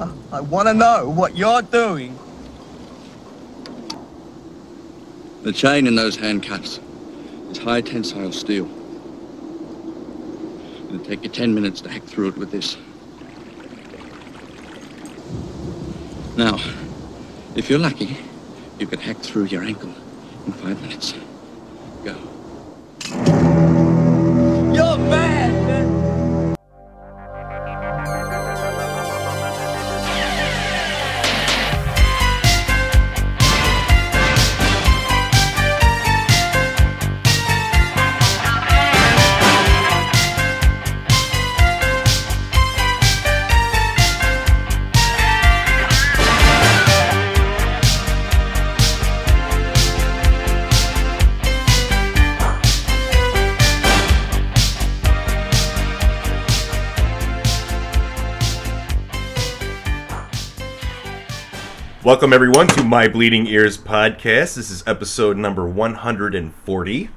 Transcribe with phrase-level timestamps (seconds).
[0.32, 2.18] I want to know what you're doing.
[5.42, 6.80] The chain in those handcuffs
[7.50, 8.68] is high tensile steel.
[10.88, 12.76] It'll take you 10 minutes to hack through it with this.
[16.36, 16.58] Now,
[17.54, 18.16] if you're lucky,
[18.78, 19.94] you can hack through your ankle
[20.46, 21.14] in five minutes.
[62.10, 64.56] Welcome, everyone, to My Bleeding Ears podcast.
[64.56, 67.08] This is episode number 140.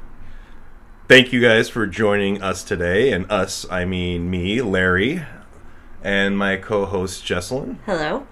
[1.08, 3.11] Thank you guys for joining us today.
[3.11, 5.23] And us, I mean me, Larry,
[6.03, 7.77] and my co host, Jesselyn.
[7.88, 8.27] Hello.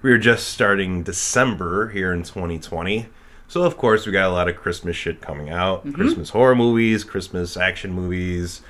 [0.00, 3.08] We are just starting December here in 2020.
[3.46, 5.92] So, of course, we got a lot of Christmas shit coming out Mm-hmm.
[5.92, 8.62] Christmas horror movies, Christmas action movies,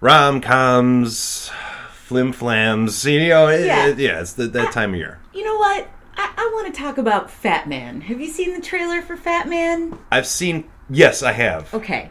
[0.00, 1.50] rom coms,
[1.92, 3.04] flim flams.
[3.04, 3.86] You know, it, Yeah.
[3.88, 5.18] it- yeah, it's the, that time of year.
[5.34, 5.86] You know what?
[6.18, 8.02] I, I want to talk about Fatman.
[8.02, 9.96] Have you seen the trailer for Fatman?
[10.10, 11.72] I've seen, yes, I have.
[11.72, 12.10] Okay.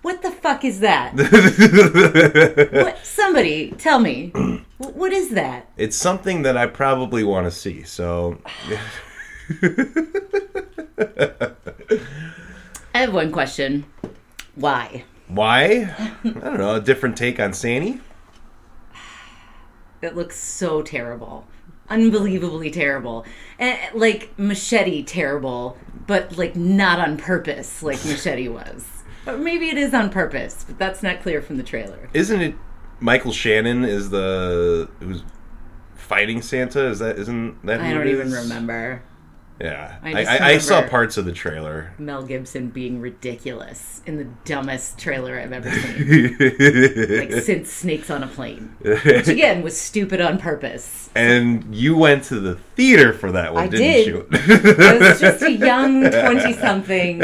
[0.00, 1.12] What the fuck is that?
[2.72, 3.04] what?
[3.04, 4.32] Somebody tell me.
[4.78, 5.70] What is that?
[5.78, 7.82] It's something that I probably want to see.
[7.82, 8.38] So,
[12.94, 13.86] I have one question.
[14.54, 15.04] Why?
[15.28, 15.94] why?
[16.24, 16.74] I don't know.
[16.74, 18.00] A different take on Sandy.
[20.02, 21.46] It looks so terrible.
[21.88, 23.24] Unbelievably terrible.
[23.58, 28.86] And, like machete terrible, but like not on purpose like machete was.
[29.24, 32.08] But maybe it is on purpose, but that's not clear from the trailer.
[32.14, 32.54] Isn't it?
[33.00, 35.22] Michael Shannon is the who's
[35.94, 36.86] fighting Santa.
[36.86, 37.18] Is that?
[37.18, 37.80] Isn't that?
[37.80, 39.02] I don't even remember.
[39.60, 41.94] Yeah, I I, I, saw parts of the trailer.
[41.98, 46.36] Mel Gibson being ridiculous in the dumbest trailer I've ever seen.
[47.18, 48.76] like since Snakes on a Plane.
[48.80, 51.08] Which again was stupid on purpose.
[51.14, 54.06] and you went to the theater for that one, I didn't did.
[54.06, 54.28] you?
[54.30, 57.22] I was just a young twenty something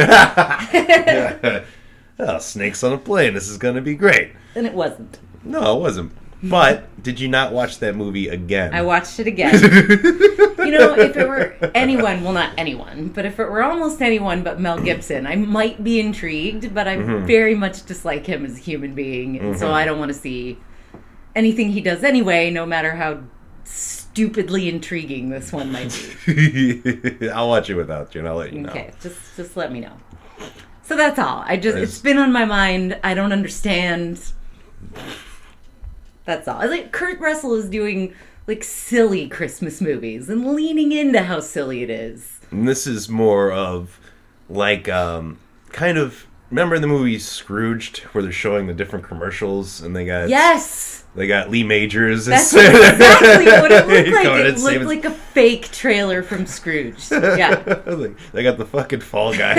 [2.19, 3.35] oh, snakes on a plane.
[3.35, 4.33] This is going to be great.
[4.55, 5.19] and it wasn't.
[5.45, 6.13] No, it wasn't.
[6.43, 8.75] But did you not watch that movie again?
[8.75, 9.55] I watched it again.
[9.63, 14.43] you know, if it were anyone, well not anyone, but if it were almost anyone
[14.43, 17.27] but Mel Gibson, I might be intrigued, but I Mm-hmm.
[17.27, 20.59] very much dislike him as a human being, and so I don't want to see
[21.35, 23.21] anything he does anyway, no matter how
[23.65, 25.91] stupidly intriguing this one might
[26.27, 27.29] be.
[27.31, 28.71] I'll watch it without you, and I'll let you know.
[28.71, 29.97] Okay, just just let me know.
[30.83, 31.45] So that's all.
[31.47, 32.99] I just it's been on my mind.
[33.05, 34.21] I don't understand.
[36.25, 36.61] That's all.
[36.61, 38.15] I Like Kurt Russell is doing
[38.47, 42.41] like silly Christmas movies and leaning into how silly it is.
[42.51, 43.99] And this is more of
[44.49, 45.39] like um
[45.71, 50.05] kind of remember in the movie Scrooged where they're showing the different commercials and they
[50.05, 51.05] got Yes.
[51.15, 54.45] they got Lee Majors That's exactly what it looked like.
[54.45, 57.03] It looked like a fake trailer from Scrooge.
[57.11, 57.55] Yeah.
[58.33, 59.55] They got the fucking fall guy.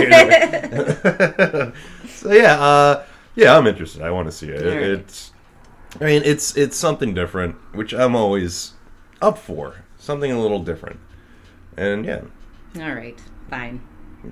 [2.08, 3.04] so yeah, uh,
[3.36, 4.02] yeah, I'm interested.
[4.04, 4.64] I want to see it.
[4.64, 4.84] Right.
[5.00, 5.32] It's,
[6.02, 8.74] I mean, it's it's something different, which I'm always
[9.22, 9.84] up for.
[9.98, 11.00] Something a little different,
[11.78, 12.22] and yeah.
[12.80, 13.18] All right.
[13.50, 13.82] Fine.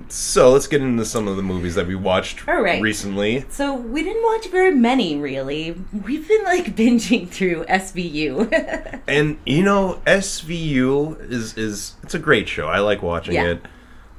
[0.08, 2.82] So let's get into some of the movies that we watched All right.
[2.82, 3.44] recently.
[3.50, 5.76] So we didn't watch very many, really.
[6.06, 9.02] We've been like binging through SVU.
[9.08, 12.68] And you know, SVU is is it's a great show.
[12.68, 13.46] I like watching Yeah.
[13.46, 13.66] it.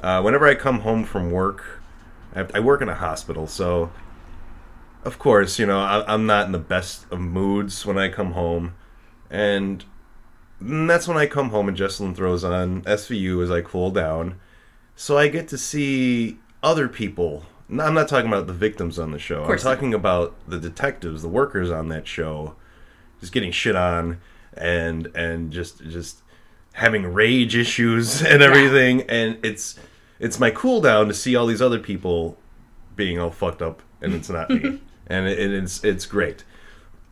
[0.02, 1.80] Uh, whenever I come home from work,
[2.34, 3.90] I, I work in a hospital, so
[5.04, 8.32] of course, you know, I, I'm not in the best of moods when I come
[8.32, 8.74] home,
[9.30, 9.84] and
[10.60, 14.38] that's when I come home and Jesselyn throws on SVU as I cool down,
[14.94, 17.44] so I get to see other people.
[17.68, 19.44] No, I'm not talking about the victims on the show.
[19.44, 22.54] I'm talking about the detectives, the workers on that show,
[23.20, 24.20] just getting shit on
[24.54, 26.22] and and just just
[26.74, 29.02] having rage issues and everything.
[29.02, 29.78] And it's
[30.20, 32.36] it's my cool down to see all these other people
[32.94, 36.44] being all fucked up and it's not me and it, it's it's great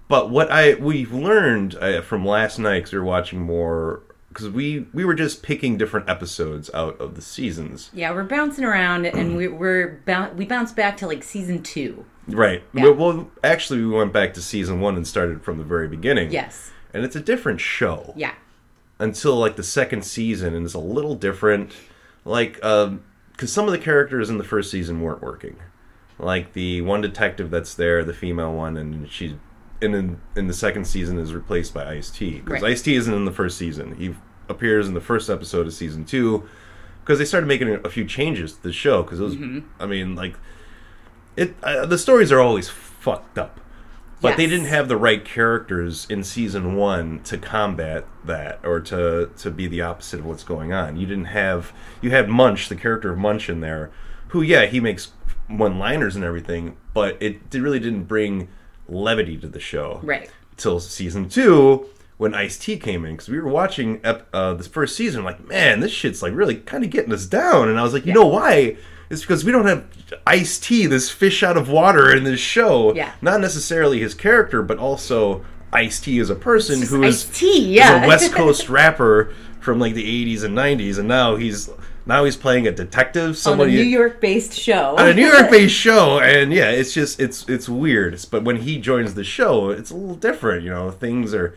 [0.09, 4.49] but what i we've learned uh, from last night because we were watching more because
[4.49, 9.05] we we were just picking different episodes out of the seasons Yeah, we're bouncing around,
[9.07, 12.05] and we, we're bou- we bounced back to like season two.
[12.29, 12.85] right Yeah.
[12.85, 16.31] well, well actually we went back to season one and started from the very beginning
[16.31, 16.71] Yes.
[16.95, 18.35] and it's a different show Yeah.
[19.01, 21.73] until like the second season, and it's a little different.
[22.25, 25.57] Like, because some of the characters in the first season weren't working.
[26.21, 29.33] Like the one detective that's there, the female one, and she's
[29.83, 32.73] and in in the second season is replaced by Ice T because Right.
[32.73, 33.97] Ice T isn't in the first season.
[33.97, 34.15] He
[34.49, 36.49] appears in the first episode of season two
[37.03, 39.61] because they started making a few changes to the show because it was Mm-hmm.
[39.83, 40.37] I mean like
[41.37, 43.61] it uh, the stories are always fucked up
[44.21, 49.31] but they didn't have the right characters in season one to combat that or to
[49.39, 52.77] to be the opposite of what's going on you didn't have you had munch the
[52.77, 53.91] character of munch in there
[54.29, 55.13] who yeah he makes
[55.51, 58.49] one liners and everything but it really didn't bring
[58.89, 60.31] levity to the show Right.
[60.57, 61.87] till season two
[62.17, 65.25] when Ice T came in because we were watching ep- uh, this first season.
[65.25, 67.71] Like, man, this shit's like really kind of getting us down.
[67.71, 68.77] And I was like, you know why?
[69.09, 69.87] It's because we don't have
[70.27, 72.95] Ice T, this fish out of water in this show.
[72.95, 73.13] Yeah.
[73.23, 75.43] Not necessarily his character, but also
[75.73, 79.95] Ice T as a person who is Ice-T, is a West Coast rapper from like
[79.95, 81.71] the 80s and 90s, and now he's
[82.07, 83.39] now he's playing a detective.
[83.47, 84.97] On a New York-based show.
[84.97, 88.25] on a New York-based show, and yeah, it's just it's it's weird.
[88.31, 90.65] But when he joins the show, it's a little different.
[90.65, 91.57] You know, things are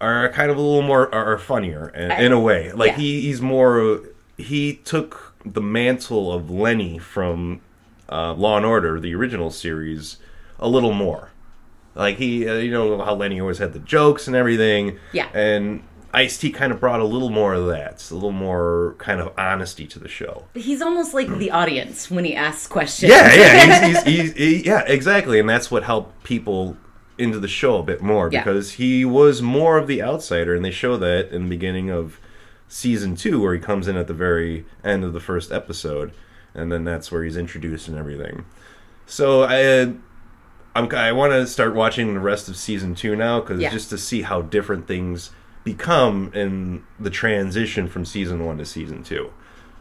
[0.00, 2.72] are kind of a little more are, funnier in, in a way.
[2.72, 2.96] Like yeah.
[2.98, 4.00] he he's more
[4.36, 7.60] he took the mantle of Lenny from
[8.08, 10.16] uh, Law and Order, the original series,
[10.58, 11.30] a little more.
[11.94, 14.98] Like he, uh, you know how Lenny always had the jokes and everything.
[15.12, 15.28] Yeah.
[15.32, 15.82] And
[16.14, 19.32] Ice T kind of brought a little more of that, a little more kind of
[19.36, 20.44] honesty to the show.
[20.54, 23.10] He's almost like the audience when he asks questions.
[23.12, 26.76] Yeah, yeah, he's, he's, he's, he, yeah, exactly, and that's what helped people
[27.18, 28.42] into the show a bit more Yeah.
[28.42, 32.18] because he was more of the outsider, and they show that in the beginning of
[32.68, 36.12] season two, where he comes in at the very end of the first episode,
[36.54, 38.44] and then that's where he's introduced and everything.
[39.06, 39.92] So I,
[40.74, 43.70] I'm, I want to start watching the rest of season two now because Yeah.
[43.70, 45.30] just to see how different things
[45.64, 49.32] become in the transition from season one to season two.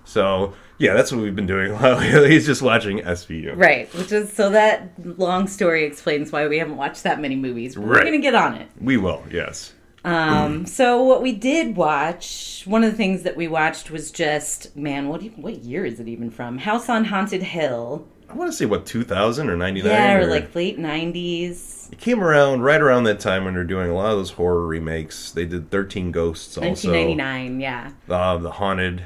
[0.06, 1.74] So yeah, that's what we've been doing.
[1.80, 3.56] while He's just watching SVU.
[3.56, 7.76] Right, which is so that long story explains why we haven't watched that many movies.
[7.76, 8.70] But We're gonna get on it.
[8.80, 9.74] We will, yes.
[10.06, 14.76] Um, so what we did watch, one of the things that we watched was just
[14.76, 16.58] man, what you, what year is it even from?
[16.58, 18.08] House on Haunted Hill.
[18.30, 19.92] I want to say what 2000 or 99.
[19.92, 23.88] Yeah, or like late nineties, it came around right around that time when they're doing
[23.88, 25.30] a lot of those horror remakes.
[25.30, 26.68] They did 13 Ghosts also.
[26.68, 27.60] nineteen ninety nine.
[27.60, 29.04] Yeah, uh, the haunted.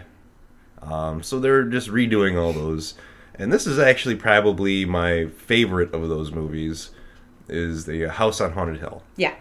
[0.81, 2.93] Um, so they're just redoing all those,
[3.35, 6.91] and this is actually probably my favorite of those movies.
[7.49, 9.35] Is the House on Haunted Hill, yeah.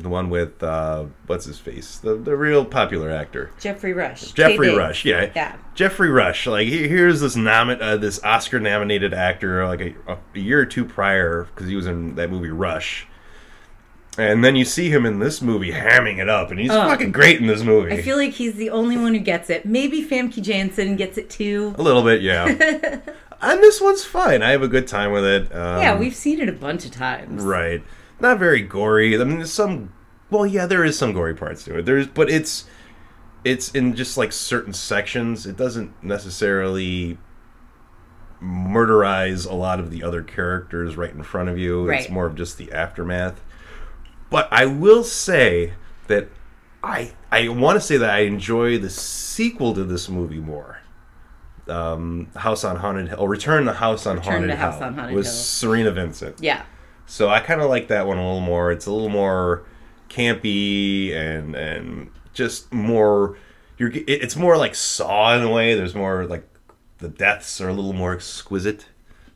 [0.00, 3.50] The one with uh, what's his face, the the real popular actor.
[3.60, 4.32] Geoffrey Rush.
[4.32, 5.56] Geoffrey Rush, yeah, Yeah.
[5.74, 6.46] Geoffrey Rush.
[6.46, 9.94] Like he- here's this nomin- uh, this Oscar nominated actor, like a,
[10.34, 13.06] a year or two prior, because he was in that movie Rush.
[14.18, 16.88] And then you see him in this movie hamming it up, and he's Oh.
[16.88, 17.92] fucking great in this movie.
[17.92, 19.64] I feel like he's the only one who gets it.
[19.64, 21.74] Maybe Famke Janssen gets it too.
[21.78, 22.46] a little bit, yeah.
[23.40, 24.42] and this one's fine.
[24.42, 25.54] I have a good time with it.
[25.54, 27.42] Um, yeah, we've seen it a bunch of times.
[27.42, 27.82] right.
[28.20, 29.18] Not very gory.
[29.20, 29.92] I mean, there's some.
[30.30, 31.86] Well, yeah, there is some gory parts to it.
[31.86, 32.66] There's, but it's
[33.44, 35.46] it's in just like certain sections.
[35.46, 37.18] It doesn't necessarily
[38.42, 41.88] murderize a lot of the other characters right in front of you.
[41.90, 43.40] It's more of just the aftermath.
[44.30, 45.74] But I will say
[46.06, 46.28] that
[46.82, 50.78] I I want to say that I enjoy the sequel to this movie more.
[51.68, 54.94] Um, House on Haunted Hill, Return to House on Return Haunted to House Hill, on
[54.94, 55.34] Haunted with Hill.
[55.34, 56.36] Cerina Vincent.
[56.40, 56.64] Yeah.
[57.10, 58.70] So I kind of like that one a little more.
[58.70, 59.64] It's a little more
[60.08, 63.36] campy and and just more.
[63.78, 65.74] You're it's more like Saw in a way.
[65.74, 66.46] There's more like
[66.98, 68.86] the deaths are a little more exquisite.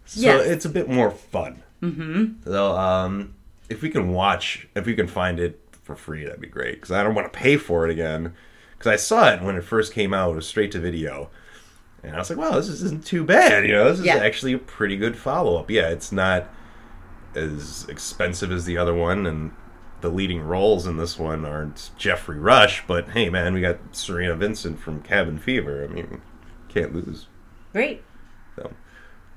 [0.04, 0.46] So Yes.
[0.46, 1.62] it's a bit more fun.
[1.82, 2.44] Mm-hmm.
[2.50, 3.34] So um,
[3.70, 6.74] if we can watch, if we can find it for free, that'd be great.
[6.76, 8.34] Because I don't want to pay for it again.
[8.78, 10.32] Because I saw it when it first came out.
[10.32, 11.30] It was straight to video.
[12.02, 13.64] And I was like, wow, this isn't too bad.
[13.66, 14.16] You know, this is Yeah.
[14.16, 15.70] actually a pretty good follow up.
[15.70, 16.50] Yeah, it's not
[17.36, 19.52] as expensive as the other one, and
[20.00, 24.36] the leading roles in this one aren't Geoffrey Rush, but hey, man, we got Cerina
[24.36, 25.84] Vincent from Cabin Fever.
[25.84, 26.20] I mean,
[26.68, 27.26] can't lose.
[27.72, 28.02] Great.
[28.56, 28.70] So,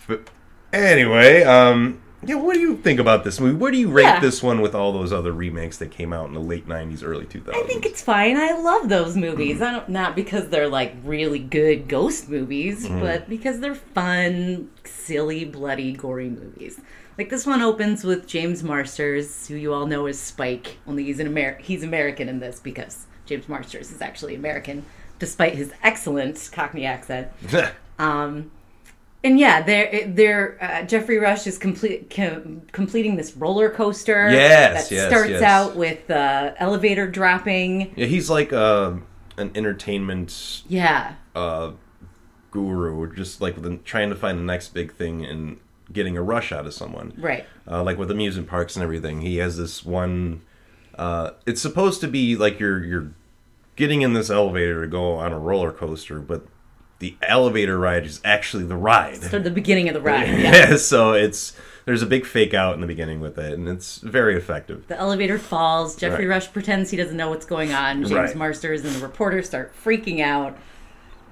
[0.07, 0.29] but
[0.73, 3.55] anyway, um, yeah, what do you think about this movie?
[3.55, 4.19] Where do you rate Yeah.
[4.19, 7.25] this one with all those other remakes that came out in the late '90s, early
[7.25, 7.55] 2000s?
[7.55, 8.35] I think it's fine.
[8.37, 9.61] I love those movies.
[9.61, 12.99] I don't not because they're like really good ghost movies, Mm-hmm.
[12.99, 16.79] but because they're fun, silly, bloody, gory movies.
[17.17, 20.77] Like this one opens with James Marsters, who you all know as Spike.
[20.87, 24.85] Only he's an Amer- he's American in this because James Marsters is actually American,
[25.19, 27.29] despite his excellent Cockney accent.
[27.99, 28.51] Um,
[29.23, 34.29] And yeah, they're they're uh, Geoffrey Rush is complete com- completing this roller coaster.
[34.29, 35.41] Yes, that yes, starts yes.
[35.41, 37.91] out with uh, elevator dropping.
[37.95, 38.93] Yeah, he's like uh,
[39.37, 41.71] an entertainment Yeah, uh,
[42.51, 45.57] guru, just like the, trying to find the next big thing and
[45.91, 47.13] getting a rush out of someone.
[47.17, 47.45] right.
[47.69, 49.21] uh, like with amusement parks and everything.
[49.21, 50.41] He has this one.
[50.95, 53.11] Uh, it's supposed to be like you're you're
[53.75, 56.45] getting in this elevator to go on a roller coaster, but
[56.99, 59.17] the elevator ride is actually the ride.
[59.21, 60.27] So the beginning of the ride.
[60.39, 60.69] Yeah.
[60.71, 63.99] Yeah, so it's there's a big fake out in the beginning with it, and it's
[63.99, 64.87] very effective.
[64.87, 65.95] The elevator falls.
[65.95, 66.35] Geoffrey Right.
[66.35, 68.01] Rush pretends he doesn't know what's going on.
[68.03, 68.35] James Right.
[68.35, 70.57] Marsters and the reporter start freaking out.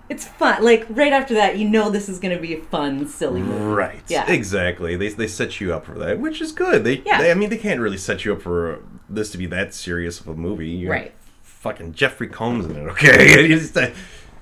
[0.09, 0.63] It's fun.
[0.63, 3.63] Like right after that, you know this is going to be a fun, silly movie.
[3.63, 4.03] Right.
[4.07, 4.29] Yeah.
[4.31, 4.95] Exactly.
[4.95, 6.83] They they set you up for that, which is good.
[6.83, 7.19] They, Yeah.
[7.21, 10.19] they I mean they can't really set you up for this to be that serious
[10.19, 10.69] of a movie.
[10.69, 11.13] You're Right.
[11.43, 13.47] Fucking Jeffrey Combs in it, okay?
[13.47, 13.89] Just, uh,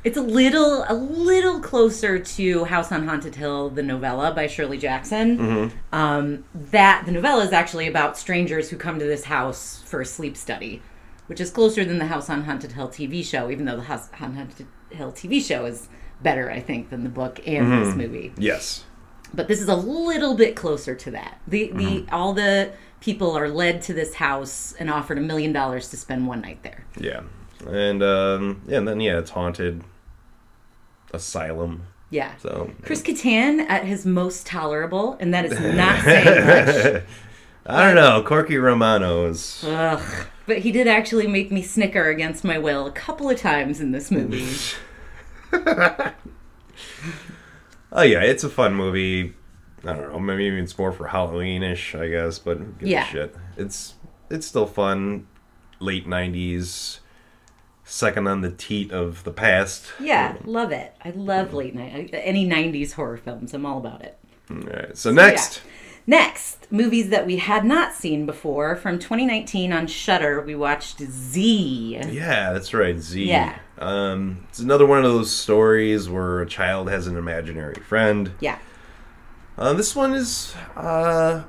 [0.03, 4.77] It's a little, a little closer to House on Haunted Hill, the novella by Shirley
[4.77, 5.37] Jackson.
[5.37, 5.95] Mm-hmm.
[5.95, 10.05] Um, that the novella is actually about strangers who come to this house for a
[10.05, 10.81] sleep study,
[11.27, 13.49] which is closer than the House on Haunted Hill TV show.
[13.49, 15.87] Even though the House on Haunted Hill TV show is
[16.21, 17.83] better, I think, than the book and Mm-hmm.
[17.85, 18.33] this movie.
[18.37, 18.85] yes.
[19.35, 21.39] But this is a little bit closer to that.
[21.47, 22.13] The the Mm-hmm.
[22.15, 26.27] all the people are led to this house and offered a million dollars to spend
[26.27, 26.85] one night there.
[26.99, 27.21] Yeah,
[27.67, 29.83] and um, yeah, and then yeah, it's haunted
[31.13, 31.87] asylum.
[32.09, 32.35] Yeah.
[32.37, 36.45] So Chris Kattan at his most tolerable, and that is not saying
[36.93, 37.03] much.
[37.65, 38.23] I don't know.
[38.23, 40.27] Corky Romano is Ugh.
[40.45, 43.91] But he did actually make me snicker against my will a couple of times in
[43.91, 44.53] this movie.
[47.91, 49.33] oh yeah, it's a fun movie.
[49.85, 50.19] I don't know.
[50.19, 52.39] Maybe it's more for Halloweenish, I guess.
[52.39, 53.03] But Yeah.
[53.03, 53.35] a shit?
[53.57, 53.95] It's
[54.29, 55.27] it's still fun.
[55.79, 56.99] Late '90s,
[57.83, 59.91] second on the teat of the past.
[59.99, 60.95] Yeah, love it.
[61.03, 63.53] I love late night any '90s horror films.
[63.53, 64.17] I'm all about it.
[64.49, 64.97] All right.
[64.97, 65.61] So next,
[66.05, 70.41] Next, movies that we had not seen before from 2019 on Shudder.
[70.41, 71.97] We watched Z.
[72.11, 72.99] Yeah, that's right.
[72.99, 73.23] Z.
[73.23, 73.57] Yeah.
[73.79, 78.31] Um, it's another one of those stories where a child has an imaginary friend.
[78.41, 78.59] Yeah.
[79.57, 81.43] Uh, this one is uh,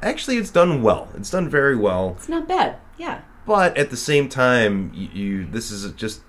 [0.00, 1.08] actually it's done well.
[1.16, 2.76] It's done very well, It's not bad.
[2.98, 3.22] Yeah.
[3.46, 6.20] but at the same time, you, you this is just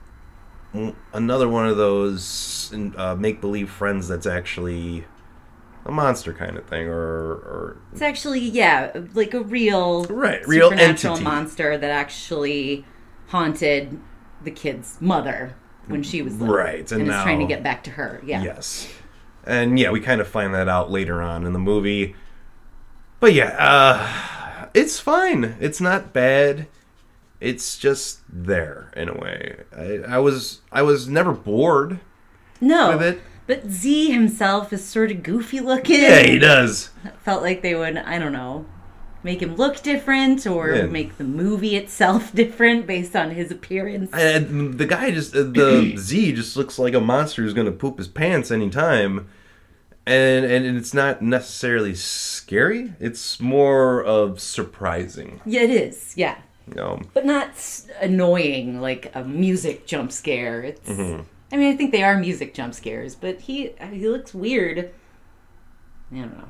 [1.14, 5.06] another one of those uh, make believe friends that's actually
[5.86, 6.96] a monster kind of thing, or
[7.34, 11.24] or It's actually, yeah, like a real Right, real supernatural entity.
[11.24, 12.86] monster that actually
[13.28, 14.00] haunted
[14.44, 15.56] the kid's mother
[15.88, 16.56] when she was little.
[16.56, 18.22] Right, and And, is trying to get back to her.
[18.26, 18.44] Yeah.
[18.44, 18.88] Yes.
[19.46, 22.16] And yeah, we kind of find that out later on in the movie.
[23.20, 25.56] But yeah, uh, it's fine.
[25.60, 26.68] It's not bad.
[27.42, 29.64] It's just there in a way.
[29.76, 32.00] I, I was I was never bored
[32.62, 32.96] No.
[32.98, 33.22] with it.
[33.46, 36.02] But Z himself is sort of goofy looking.
[36.02, 36.90] Yeah, he does.
[37.24, 38.66] Felt like they would, I don't know,
[39.22, 40.86] make him look different or Yeah.
[40.86, 44.12] make the movie itself different based on his appearance.
[44.14, 47.98] And the guy just uh, the Z just looks like a monster who's gonna poop
[47.98, 49.28] his pants anytime.
[50.06, 52.94] And and it's not necessarily scary.
[53.00, 55.40] It's more of surprising.
[55.46, 56.14] yeah, it is.
[56.18, 56.38] Yeah.
[56.68, 57.02] You know.
[57.14, 57.50] but not
[58.02, 60.62] annoying like a music jump scare.
[60.62, 60.90] It's.
[60.90, 61.24] Mm-hmm.
[61.54, 64.92] I mean, I think they are music jump scares, but he he looks weird.
[66.12, 66.50] I don't know.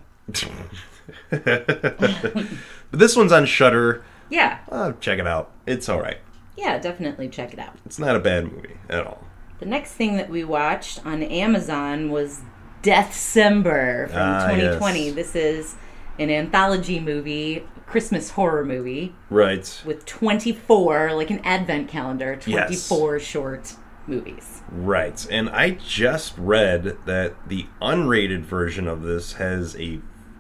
[1.30, 2.48] but
[2.92, 4.04] this one's on Shudder.
[4.30, 5.52] Yeah, Oh, check it out.
[5.68, 6.18] It's all right.
[6.58, 7.76] yeah, definitely check it out.
[7.86, 9.24] It's not a bad movie at all.
[9.60, 12.42] The next thing that we watched on Amazon was
[12.82, 15.06] Deathcember from Ah, 2020.
[15.08, 15.16] yes.
[15.16, 15.76] This is
[16.20, 19.82] an anthology movie, Christmas horror movie Right.
[19.86, 22.88] with 24, like an advent calendar, Yes.
[22.88, 23.76] 24 short
[24.08, 24.62] movies.
[24.70, 25.26] Right.
[25.30, 30.00] And I just read that the unrated version of this has a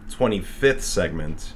[0.09, 1.53] 25th segment.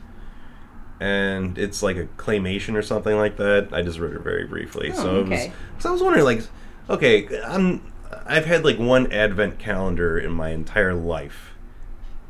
[1.00, 3.70] And it's like a claymation or something like that.
[3.72, 4.92] I just read it very briefly.
[4.94, 5.54] Oh, so, it was, okay.
[5.80, 6.42] so I was wondering, like,
[6.90, 7.94] okay, I'm,
[8.26, 11.54] I've had like one advent calendar in my entire life.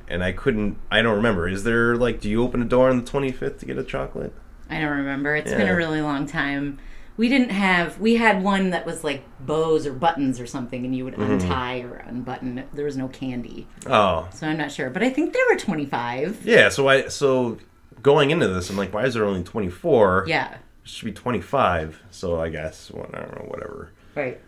[0.10, 1.48] And I couldn't, I don't remember.
[1.48, 4.34] Is there like, do you open a door on the 25th to get a chocolate?
[4.70, 5.36] I don't remember.
[5.36, 6.80] It's been a really long time.
[7.18, 8.00] We didn't have.
[8.00, 11.32] We had one that was like bows or buttons or something, and you would Mm-hmm.
[11.34, 12.64] untie or unbutton.
[12.74, 14.90] There was no candy, Oh, so I'm not sure.
[14.92, 16.46] But I think there were 25.
[16.46, 17.58] Yeah, so I so
[18.04, 20.26] going into this, I'm like, why is there only 24?
[20.28, 22.00] Yeah, it should be 25.
[22.12, 23.92] So I guess well, I don't know, whatever.
[24.16, 24.40] right.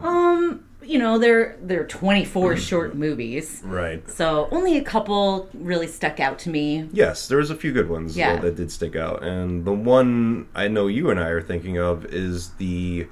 [0.00, 4.08] Um, you know, they're they're 24 short movies, Right.
[4.08, 6.88] so only a couple really stuck out to me.
[6.92, 8.36] Yes, there was a few good ones Yeah.
[8.36, 11.78] though, that did stick out, and the one I know you and I are thinking
[11.78, 13.06] of is the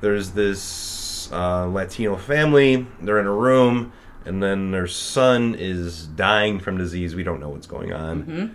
[0.00, 2.86] there's this uh, Latino family.
[3.00, 3.92] They're in a room.
[4.24, 7.14] and then their son is dying from disease.
[7.14, 8.22] We don't know what's going on.
[8.24, 8.46] Mm-hmm.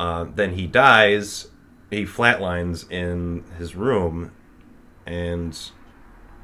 [0.00, 1.48] Uh, then he dies.
[1.90, 4.30] He flatlines in his room,
[5.06, 5.58] and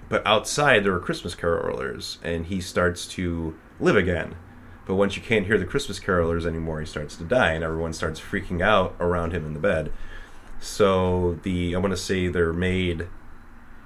[0.09, 4.35] but outside there are Christmas carolers, and he starts to live again.
[4.87, 7.93] But once you can't hear the Christmas carolers anymore, he starts to die, and everyone
[7.95, 9.91] starts freaking out around him in the bed.
[10.61, 13.09] So the I want to say their maid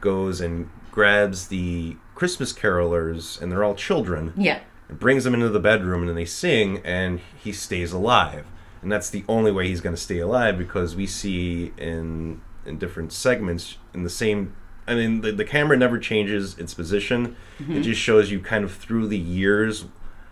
[0.00, 4.60] goes and grabs the Christmas carolers, and they're all children, Yeah.
[4.88, 8.46] and brings them into the bedroom, and then they sing, and he stays alive.
[8.82, 12.78] And that's the only way he's going to stay alive because we see in in
[12.78, 14.54] different segments in the same.
[14.88, 17.36] I mean, the, the camera never changes its position.
[17.68, 19.84] It just shows you kind of through the years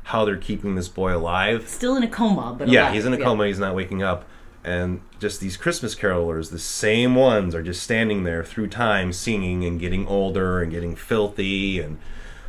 [0.04, 1.68] how they're keeping this boy alive.
[1.68, 2.94] Still in a coma, but Yeah, alive.
[2.94, 3.24] he's in a Yeah.
[3.24, 3.46] coma.
[3.46, 4.24] He's not waking up.
[4.64, 9.64] And just these Christmas carolers, the same ones, are just standing there through time, singing
[9.64, 11.98] and getting older and getting filthy, and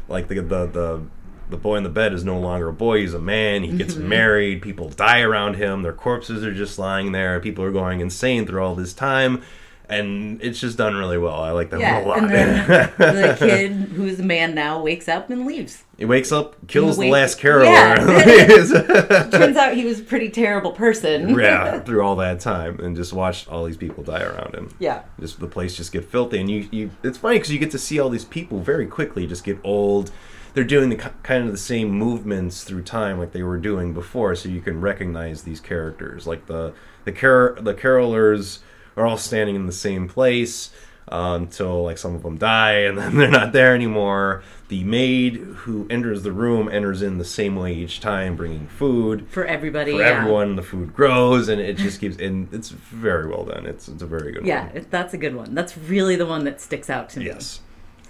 [0.08, 1.02] like the the the,
[1.50, 3.64] the boy in the bed is no longer a boy; he's a man.
[3.64, 4.10] He gets Mm-hmm.
[4.10, 4.62] married.
[4.64, 5.84] People die around him.
[5.84, 7.40] Their corpses are just lying there.
[7.40, 9.44] People are going insane through all this time,
[9.90, 11.36] and it's just done really well.
[11.42, 12.18] I like that Yeah, one a lot.
[12.20, 12.68] and then
[12.98, 15.84] the kid who's a man now wakes up and leaves.
[15.98, 17.72] he wakes up, kills the last caroler.
[17.72, 17.96] Yeah.
[19.32, 21.38] Turns out he was a pretty terrible person.
[21.38, 24.74] yeah, through all that time, and just watched all these people die around him.
[24.80, 25.04] Yeah.
[25.20, 27.80] just the place just get filthy, and you, you it's funny because you get to
[27.80, 30.12] see all these people very quickly just get old.
[30.54, 34.34] They're doing the kind of the same movements through time like they were doing before,
[34.36, 36.26] so you can recognize these characters.
[36.26, 36.74] Like the
[37.06, 38.60] the car the carolers
[38.98, 40.72] are all standing in the same place
[41.10, 44.44] uh, until like some of them die, and then they're not there anymore.
[44.68, 49.26] The maid who enters the room enters in the same way each time, bringing food
[49.30, 49.94] For everybody.
[49.94, 50.08] for yeah.
[50.20, 50.58] everyone.
[50.58, 52.18] The food grows, and it just keeps.
[52.18, 53.66] And it's very well done.
[53.66, 54.86] It's it's a very good Yeah, one.
[54.90, 55.56] that's a good one.
[55.56, 57.28] That's really the one that sticks out to me.
[57.28, 57.62] Yes.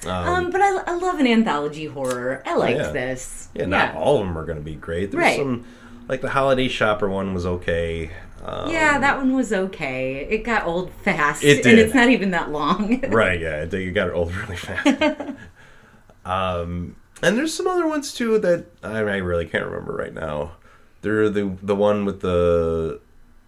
[0.05, 2.41] Um, but I, I love an anthology horror.
[2.45, 2.91] I liked yeah.
[2.91, 3.49] this.
[3.55, 5.11] Yeah, not all of them are going to be great.
[5.11, 5.37] There's Right.
[5.39, 5.65] some,
[6.07, 8.11] like the Holiday Shopper one was okay.
[8.43, 10.27] Um, Yeah, that one was okay.
[10.29, 13.01] It got old fast, It and it's not even that long.
[13.09, 13.39] right.
[13.39, 14.87] Yeah, it- you got it old really fast.
[16.25, 20.53] um, and there's some other ones too that I, I really can't remember right now.
[21.01, 22.99] They're the the one with the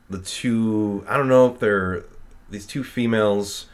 [0.09, 1.03] the two.
[1.07, 2.03] I don't know if they're
[2.49, 3.67] these two females.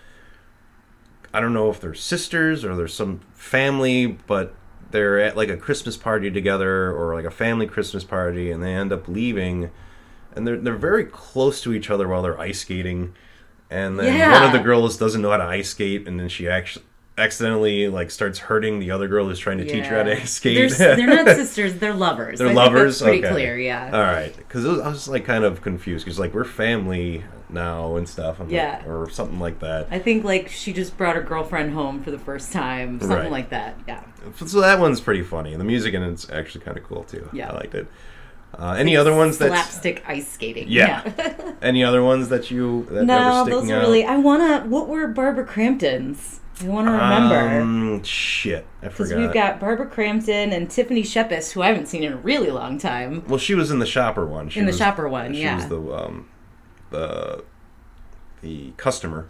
[1.33, 4.53] I don't know if they're sisters or they're some family, but
[4.91, 8.73] they're at like a Christmas party together or like a family Christmas party, and they
[8.73, 9.69] end up leaving,
[10.35, 13.13] and they're they're very close to each other while they're ice skating,
[13.69, 16.47] and then one of the girls doesn't know how to ice skate, and then she
[16.47, 16.85] actually
[17.17, 20.31] accidentally like starts hurting the other girl who's trying to teach her how to ice
[20.33, 20.69] skate.
[20.77, 21.75] They're, they're not sisters.
[21.75, 22.39] They're lovers.
[22.39, 23.01] They're I lovers.
[23.01, 23.31] Pretty okay.
[23.33, 23.57] clear.
[23.57, 23.85] Yeah.
[23.93, 28.09] All right, because I was like kind of confused because like we're family now and
[28.09, 28.39] stuff.
[28.39, 28.85] I'm like- Yeah.
[28.85, 29.87] or something like that.
[29.91, 33.31] I think like she just brought her girlfriend home for the first time, something Right.
[33.31, 33.77] like that.
[33.87, 34.03] Yeah.
[34.45, 35.51] So that one's pretty funny.
[35.53, 37.29] and The music in it's actually kind of cool too.
[37.31, 37.51] Yeah.
[37.51, 37.87] I liked it.
[38.53, 39.47] Uh, any other ones that?
[39.49, 40.67] slapstick ice skating?
[40.69, 41.11] Yeah.
[41.61, 44.05] Any other ones that you that no, those are really.
[44.05, 44.61] I wanna.
[44.67, 46.39] What were Barbara Crampton's?
[46.61, 47.35] I want to remember.
[47.61, 49.09] Um, shit, I forgot.
[49.09, 52.49] Because we've got Barbara Crampton and Tiffany Shepis, who I haven't seen in a really
[52.49, 53.25] long time.
[53.27, 54.47] Well, she was in the shopper one.
[54.47, 55.55] She In the was- shopper one, she yeah.
[55.55, 56.29] was the um,
[56.91, 57.43] the
[58.41, 59.27] the customer.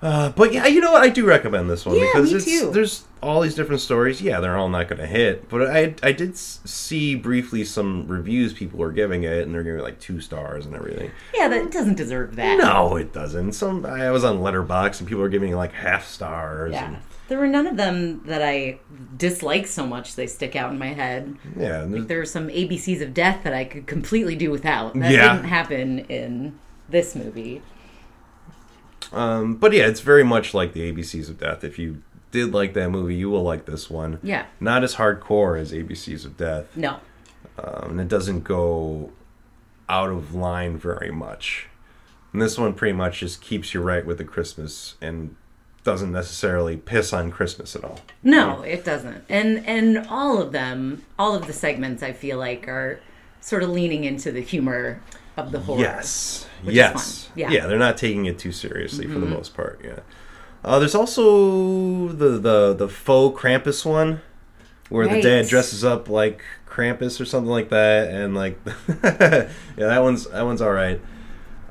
[0.00, 1.02] Uh, but yeah, you know what?
[1.02, 2.70] I do recommend this one Yeah, because it's too.
[2.70, 4.22] there's all these different stories.
[4.22, 8.52] Yeah, they're all not going to hit, but I I did see briefly some reviews
[8.52, 11.10] people were giving it, and they're giving it like two stars and everything.
[11.34, 12.58] Yeah, that doesn't deserve that.
[12.58, 13.52] No, it doesn't.
[13.54, 16.72] Some I was on Letterboxd and people are giving it like half stars.
[16.72, 16.86] Yeah.
[16.88, 16.96] and-
[17.28, 18.78] There were none of them that I
[19.16, 21.36] dislike so much they stick out in my head.
[21.58, 21.84] yeah.
[21.84, 24.94] there's- There are some ABCs of death that I could completely do without.
[24.94, 25.32] That Yeah.
[25.34, 26.58] didn't happen in
[26.88, 27.62] this movie.
[29.12, 31.64] Um, but yeah, it's very much like the ABCs of Death.
[31.64, 34.18] If you did like that movie, you will like this one.
[34.22, 34.46] Yeah.
[34.60, 37.00] Not as hardcore as ABCs of Death, No.
[37.58, 39.12] um, and it doesn't go
[39.88, 41.68] out of line very much.
[42.32, 45.34] And this one pretty much just keeps you right with the Christmas and
[45.84, 48.00] doesn't necessarily piss on Christmas at all.
[48.22, 49.24] No, it doesn't.
[49.30, 53.00] And and all of them, all of the segments I feel like are
[53.40, 55.00] sort of leaning into the humor
[55.38, 55.80] of the horror.
[55.80, 56.46] Yes.
[56.64, 57.30] Yes.
[57.34, 57.50] Yeah.
[57.50, 57.68] Mm-hmm.
[57.68, 59.80] they're not taking it too seriously for the most part.
[59.84, 60.00] Yeah.
[60.64, 64.20] Uh, there's also the, the the faux Krampus one,
[64.88, 70.02] where the dad dresses up like Krampus or something like that, and like, yeah, that
[70.02, 71.00] one's that one's all right.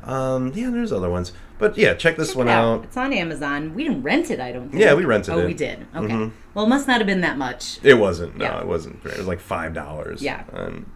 [0.03, 2.85] Um, yeah, there's other ones, but yeah, check this Check one it out.
[2.85, 3.73] It's on Amazon.
[3.73, 4.81] We didn't rent it, I don't think.
[4.81, 5.43] Yeah, we rented oh, it.
[5.43, 5.85] Oh, we did.
[5.93, 6.13] Okay.
[6.13, 6.31] Mhm.
[6.53, 7.79] Well, it must not have been that much.
[7.83, 8.37] It wasn't.
[8.37, 8.61] No, Yeah.
[8.61, 9.05] it wasn't.
[9.05, 10.21] It was like five dollars.
[10.21, 10.43] Yeah.
[10.53, 10.89] On,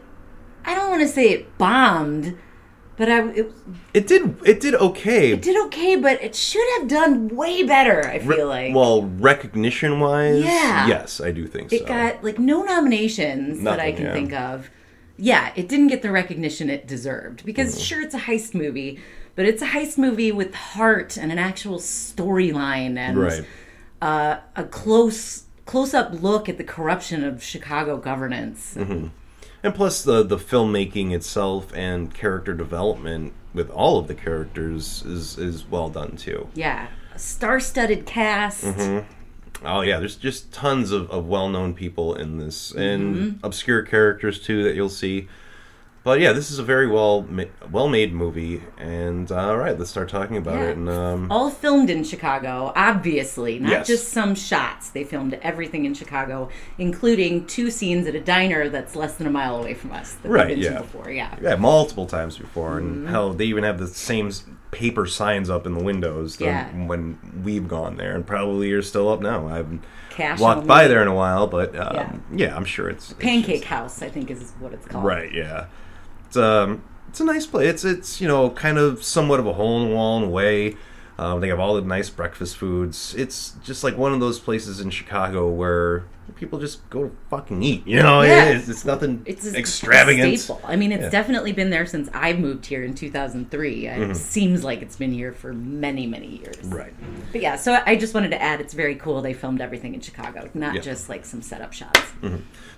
[0.64, 2.38] I don't want to say it bombed,
[2.96, 3.52] but I it,
[3.92, 4.38] It did.
[4.46, 5.32] It did okay.
[5.32, 5.96] it did okay.
[5.96, 8.08] But it should have done way better.
[8.08, 8.74] I feel like.
[8.74, 10.86] well, recognition wise, Yeah.
[10.86, 11.84] yes, I do think it so.
[11.84, 14.12] It got like no nominations that I can yeah.
[14.14, 14.70] think of.
[15.18, 17.84] Yeah, it didn't get the recognition it deserved because Mm.
[17.84, 19.00] sure it's a heist movie,
[19.34, 23.44] but it's a heist movie with heart and an actual storyline and right.
[24.02, 28.74] uh, a close close up look at the corruption of Chicago governance.
[28.76, 29.08] Mm-hmm.
[29.62, 35.38] And plus the the filmmaking itself and character development with all of the characters is
[35.38, 36.48] is well done too.
[36.54, 38.64] Yeah, star-studded cast.
[38.64, 39.12] Mm-hmm.
[39.64, 43.46] Oh yeah, there's just tons of, of well known people in this and Mm-hmm.
[43.46, 45.28] obscure characters too that you'll see.
[46.04, 48.62] But yeah, this is a very well ma- well made movie.
[48.78, 50.66] And uh, all right, let's start talking about Yeah.
[50.68, 50.76] it.
[50.76, 53.86] And um, All filmed in Chicago, obviously, not Yes.
[53.88, 54.90] just some shots.
[54.90, 59.30] They filmed everything in Chicago, including two scenes at a diner that's less than a
[59.30, 60.12] mile away from us.
[60.22, 60.78] That Right, yeah.
[60.82, 61.34] before, yeah.
[61.42, 62.88] yeah, multiple times before, Mm-hmm.
[62.88, 64.30] and hell, they even have the same
[64.70, 66.86] paper signs up in the windows than Yeah.
[66.86, 69.48] when we've gone there, and probably are still up now.
[69.48, 72.12] I haven't Cash walked by there in a while, but um, Yeah.
[72.48, 72.56] yeah.
[72.56, 75.04] I'm sure it's, it's Pancake just- House, I think, is what it's called.
[75.04, 75.66] Right, yeah.
[76.26, 77.68] It's um it's a nice place.
[77.68, 80.28] It's it's you know kind of somewhat of a hole in the wall in a
[80.28, 80.76] way.
[81.18, 83.14] Um, they have all the nice breakfast foods.
[83.16, 86.04] It's just like one of those places in Chicago where
[86.36, 87.86] people just go to fucking eat.
[87.86, 88.44] You know, Yeah.
[88.50, 90.38] it's, it's nothing It's extravagant.
[90.38, 90.60] staple.
[90.64, 91.08] I mean, it's Yeah.
[91.10, 93.86] definitely been there since I moved here in 2003.
[93.86, 96.56] It seems like it's been here for many, many years.
[96.58, 96.74] Mm-hmm.
[96.74, 96.94] Right.
[97.32, 100.00] But yeah, so I just wanted to add it's very cool they filmed everything in
[100.00, 100.80] Chicago, not Yeah.
[100.82, 102.00] just like some setup shots.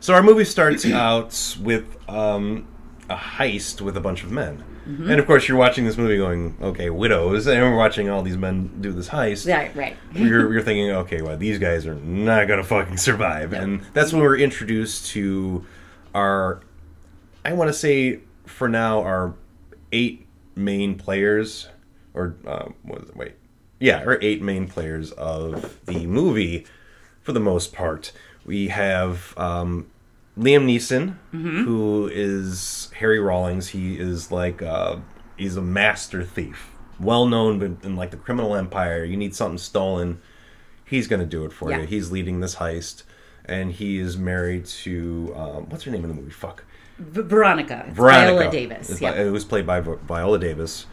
[0.00, 2.66] So our movie starts out with um,
[3.10, 4.62] a heist with a bunch of men.
[4.88, 5.10] Mm-hmm.
[5.10, 8.38] And of course, you're watching this movie going, okay, widows, and we're watching all these
[8.38, 9.46] men do this heist.
[9.52, 9.96] Right, right.
[10.14, 14.22] you're, you're thinking, okay, well, these guys are not gonna fucking survive, and that's when
[14.22, 15.66] we're introduced to
[16.14, 16.62] our,
[17.44, 19.34] I want to say for now, our
[19.92, 21.68] eight main players,
[22.14, 23.16] or uh, what is it?
[23.16, 23.34] Wait,
[23.78, 26.66] yeah, our eight main players of the movie,
[27.22, 28.12] for the most part.
[28.46, 29.90] We have um,
[30.38, 33.68] Liam Neeson, who is Harry Rawlings.
[33.68, 34.98] He is like uh,
[35.36, 36.70] he's a master thief,
[37.00, 39.04] well known in, in like the criminal empire.
[39.04, 40.20] You need something stolen,
[40.84, 41.80] he's gonna do it for Yeah.
[41.80, 41.86] you.
[41.86, 43.02] He's leading this heist,
[43.44, 46.30] and he is married to um, what's her name in the movie?
[46.30, 46.64] Fuck,
[46.98, 47.86] V- Veronica.
[47.90, 48.32] Veronica.
[48.36, 49.00] Viola Davis.
[49.00, 49.12] Yeah.
[49.12, 50.86] It was played by Vi- Viola Davis.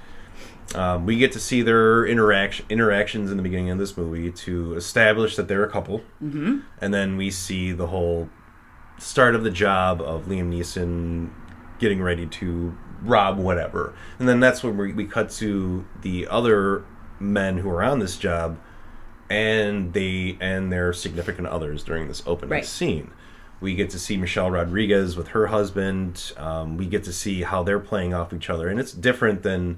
[0.73, 4.73] Um, we get to see their interaction interactions in the beginning of this movie to
[4.73, 6.62] establish that they're a couple, mm-hmm.
[6.81, 8.27] and then we see the whole
[8.97, 11.29] start of the job of Liam Neeson
[11.79, 16.84] getting ready to rob whatever, and then that's when we, we cut to the other
[17.19, 18.58] men who are on this job,
[19.29, 22.65] and they and their significant others during this opening Right.
[22.65, 23.12] scene.
[23.62, 26.34] We get to see Michelle Rodriguez with her husband.
[26.38, 29.77] Um, we get to see how they're playing off each other, and it's different than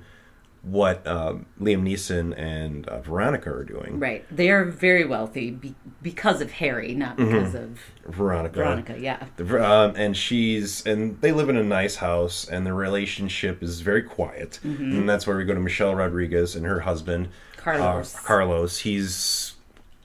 [0.63, 4.00] what um, Liam Neeson and uh, Veronica are doing.
[4.00, 4.26] Right.
[4.36, 8.56] They are very wealthy be- because of Harry, not because of Veronica.
[8.56, 9.00] Veronica.
[9.00, 9.26] Yeah.
[9.38, 13.82] The- um, and she's and they live in a nice house, and their relationship is
[13.82, 14.60] very quiet.
[14.63, 18.15] And that's where we go to Michelle Rodriguez and her husband Carlos.
[18.15, 18.80] Uh, Carlos.
[18.80, 19.56] He's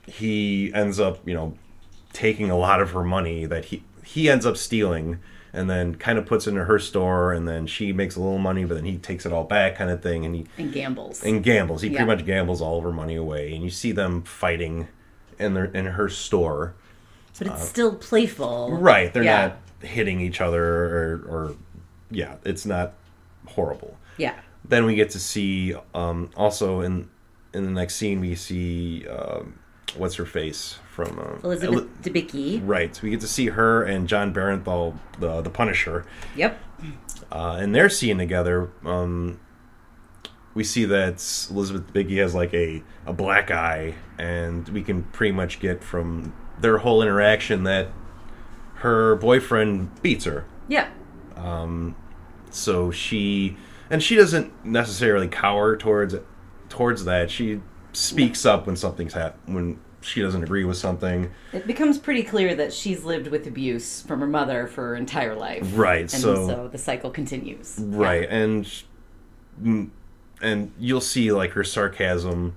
[0.07, 1.57] he ends up you know
[2.13, 5.19] taking a lot of her money that he he ends up stealing.
[5.55, 8.39] And then kind of puts it into her store, and then she makes a little
[8.39, 10.25] money, but then he takes it all back, kind of thing.
[10.25, 11.23] And he And gambles.
[11.23, 11.83] and gambles.
[11.83, 11.97] He Yeah.
[12.03, 14.87] pretty much gambles all of her money away, and you see them fighting
[15.37, 16.73] in their in her store.
[17.39, 18.71] but it's still playful.
[18.77, 19.41] Right, they're Yeah.
[19.47, 21.55] not hitting each other or, or
[22.11, 22.93] yeah, it's not
[23.47, 23.97] horrible.
[24.17, 24.35] Yeah.
[24.63, 27.09] Then we get to see um, also in
[27.53, 29.55] in the next scene we see um,
[29.95, 32.61] what's her face from uh, Elizabeth Eli- Debicki.
[32.63, 32.99] right.
[33.01, 36.59] We get to see her and Jon Bernthal, the the Punisher, Yep.
[37.31, 38.69] uh, and they're seen together.
[38.85, 39.39] Um,
[40.53, 41.13] we see that
[41.49, 46.31] Elizabeth Debicki has like a, a black eye, and we can pretty much get from
[46.59, 47.87] their whole interaction that
[48.75, 50.45] her boyfriend beats her.
[50.67, 50.89] Yeah.
[51.35, 51.95] Um,
[52.51, 53.57] So she
[53.89, 56.15] and she doesn't necessarily cower towards
[56.69, 57.31] towards that.
[57.31, 57.61] She
[57.93, 61.31] speaks up when something's hap- when she doesn't agree with something.
[61.53, 65.35] It becomes pretty clear that she's lived with abuse from her mother for her entire
[65.35, 65.65] life.
[65.75, 67.79] Right, And so- so, the cycle continues.
[67.81, 68.65] Right, and
[69.63, 69.89] mm,
[70.41, 72.55] and you'll see like her sarcasm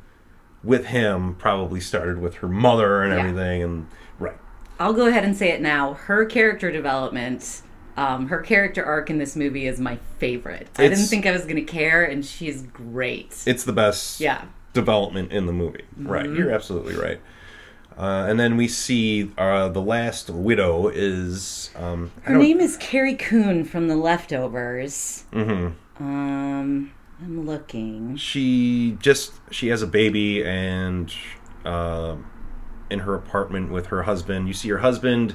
[0.65, 3.21] with him probably started with her mother and Yeah.
[3.21, 3.87] everything and
[4.19, 4.37] right.
[4.81, 5.95] I'll go ahead and say it now.
[5.95, 7.63] Her character development,
[7.97, 10.69] um, her character arc in this movie is my favorite.
[10.77, 13.43] I didn't think I was going to care, and she's great.
[13.47, 14.43] It's the best Yeah.
[14.77, 14.85] Mm-hmm.
[14.85, 15.85] development in the movie.
[15.97, 17.21] Right, you're absolutely right.
[17.99, 23.15] Uh, and then we see uh, the last widow is um, Her name is Carrie
[23.15, 25.25] Coon from The Leftovers.
[25.33, 26.03] Mm-hmm.
[26.05, 28.17] Um, I'm looking.
[28.17, 31.11] she just she has a baby and
[31.65, 32.17] uh,
[32.91, 35.35] in her apartment with her husband you see her husband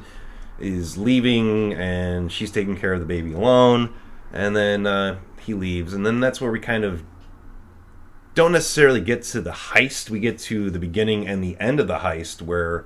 [0.60, 3.91] is leaving and she's taking care of the baby alone
[4.32, 7.04] and then uh, he leaves and then that's where we kind of
[8.34, 11.88] don't necessarily get to the heist we get to the beginning and the end of
[11.88, 12.86] the heist where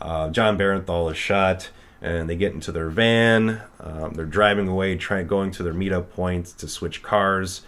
[0.00, 1.70] uh, Jon Bernthal is shot
[2.00, 6.10] and they get into their van um, they're driving away trying going to their meetup
[6.10, 7.62] point to switch cars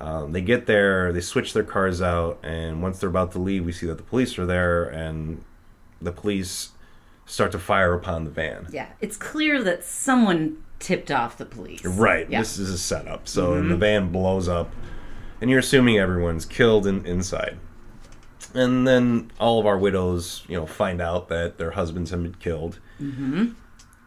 [0.00, 3.64] um, they get there, they switch their cars out, and once they're about to leave,
[3.64, 5.44] we see that the police are there, and
[6.00, 6.70] the police
[7.26, 8.68] start to fire upon the van.
[8.70, 11.84] Yeah, it's clear that someone tipped off the police.
[11.84, 12.30] Right.
[12.30, 12.38] Yeah.
[12.38, 13.26] This is a setup.
[13.26, 14.70] So the van blows up,
[15.40, 17.58] and you're assuming everyone's killed in, inside.
[18.54, 22.34] And then all of our widows, you know, find out that their husbands have been
[22.34, 23.48] killed, mm-hmm.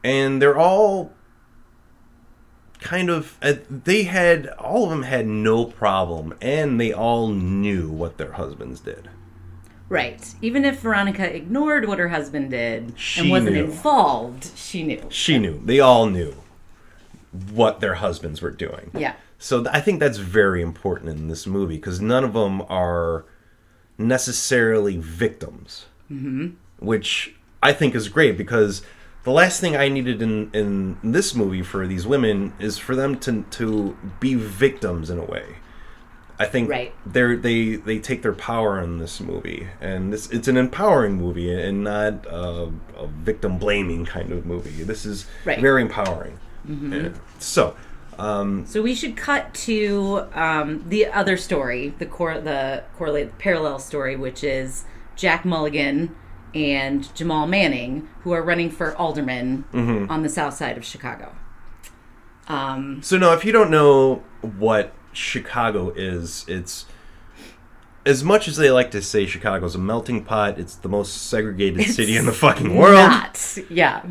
[0.04, 1.14] and they're all
[2.80, 7.90] kind of uh, they had all of them had no problem, and they all knew
[7.90, 9.10] what their husbands did.
[9.88, 10.34] Right.
[10.42, 13.66] Even if Veronica ignored what her husband did She and wasn't knew.
[13.66, 15.06] involved, she knew.
[15.10, 15.62] She knew.
[15.66, 16.34] They all knew
[17.52, 18.92] what their husbands were doing.
[18.98, 19.16] Yeah.
[19.44, 23.26] So th- I think that's very important in this movie because none of them are
[23.98, 26.50] necessarily victims, mm-hmm.
[26.80, 28.84] which I think is great because
[29.24, 33.18] the last thing I needed in in this movie for these women is for them
[33.20, 35.56] to to be victims in a way.
[36.40, 36.94] I think Right.
[37.06, 41.52] they're they they take their power in this movie, and this it's an empowering movie
[41.52, 44.84] and not a, a victim blaming kind of movie.
[44.84, 45.60] This is Right.
[45.60, 46.38] very empowering.
[46.68, 47.10] Yeah.
[47.40, 47.76] So.
[48.66, 54.16] So we should cut to um, the other story, the cor- the correlate parallel story,
[54.16, 56.16] which is Jack Mulligan
[56.54, 60.12] and Jamal Manning, who are running for alderman Mm-hmm.
[60.12, 61.34] on the south side of Chicago.
[62.48, 66.86] Um, So now, if you don't know what Chicago is, it's
[68.06, 71.86] as much as they like to say Chicago's a melting pot, it's the most segregated
[71.88, 72.96] city in the fucking world.
[72.96, 74.04] Not, yeah,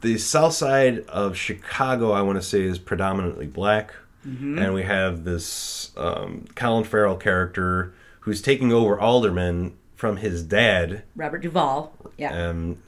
[0.00, 3.94] The south side of Chicago, I want to say, is predominantly black,
[4.58, 11.04] and we have this um, Colin Farrell character who's taking over alderman from his dad,
[11.14, 12.82] Robert Duvall, yeah, um,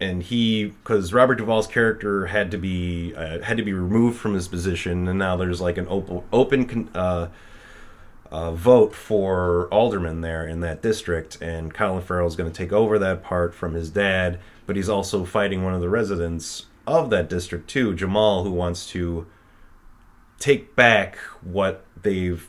[0.00, 4.34] and he because Robert Duvall's character had to be uh, had to be removed from
[4.34, 7.28] his position, and now there's like an open open con- uh,
[8.30, 12.72] uh, vote for alderman there in that district, and Colin Farrell is going to take
[12.72, 14.38] over that part from his dad,
[14.70, 18.88] but he's also fighting one of the residents of that district too, Jamal, who wants
[18.90, 19.26] to
[20.38, 22.48] take back what they've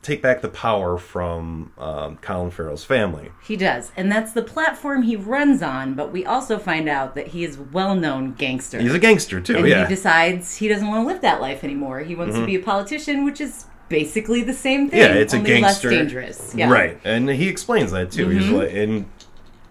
[0.00, 3.32] take back the power from um, Colin Farrell's family.
[3.42, 5.94] he does, and that's the platform he runs on.
[5.94, 8.80] But we also find out that he is well-known gangster.
[8.80, 9.88] He's a gangster too, and yeah.
[9.88, 11.98] he decides he doesn't want to live that life anymore.
[11.98, 15.00] He wants to be a politician, which is basically the same thing.
[15.00, 15.14] Mm-hmm.
[15.16, 16.54] yeah, it's a gangster, less dangerous.
[16.54, 16.70] Yeah.
[16.70, 17.00] right?
[17.02, 18.28] And he explains that too.
[18.28, 19.06] He's like, and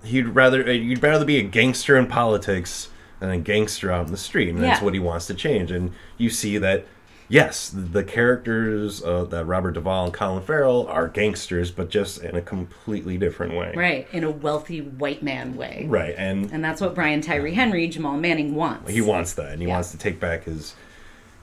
[0.03, 4.11] he'd rather uh, you'd rather be a gangster in politics than a gangster out in
[4.11, 5.71] the street, and that's what he wants to change.
[5.71, 6.85] And you see that.
[7.31, 12.35] Yes, the characters uh, that Robert Duvall and Colin Farrell are gangsters, but just in
[12.35, 13.71] a completely different way.
[13.77, 15.85] Right, in a wealthy white man way.
[15.87, 18.89] Right, and And that's what Brian Tyree Henry, Jamal Manning wants.
[18.89, 19.75] he wants that, and he Yeah.
[19.75, 20.73] wants to take back his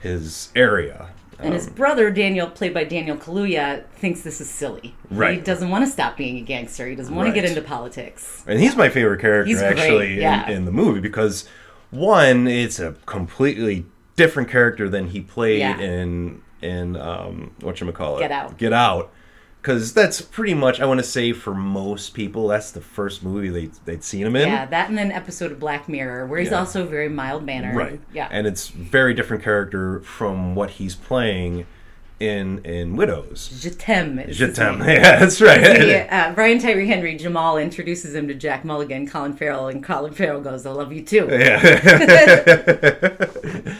[0.00, 1.08] his area.
[1.38, 4.94] And his brother, Daniel, played by Daniel Kaluuya, thinks this is silly.
[5.10, 5.34] Right.
[5.38, 6.86] He doesn't want to stop being a gangster.
[6.88, 8.42] He doesn't want to get into politics.
[8.46, 10.48] And he's my favorite character He's great, actually yeah.
[10.48, 11.48] in, in the movie because
[11.90, 15.78] one, it's a completely different character than he played Yeah.
[15.78, 18.56] in in um what you call it Get Out.
[18.58, 19.12] Get Out.
[19.66, 23.48] Because that's pretty much I want to say for most people that's the first movie
[23.48, 24.46] they they'd seen him in.
[24.48, 26.60] Yeah, that and an episode of Black Mirror where he's Yeah.
[26.60, 27.74] also very mild mannered.
[27.74, 27.98] Right.
[28.14, 28.28] Yeah.
[28.30, 31.66] And it's very different character from what he's playing
[32.20, 33.60] in in Widows.
[33.60, 34.24] Je t'aime.
[34.30, 34.80] Je t'aime.
[34.86, 35.82] Yeah, that's right.
[35.82, 40.12] He, uh, Brian Tyree Henry Jamal introduces him to Jack Mulligan, Colin Farrell, and Colin
[40.12, 41.26] Farrell goes, "I love you too."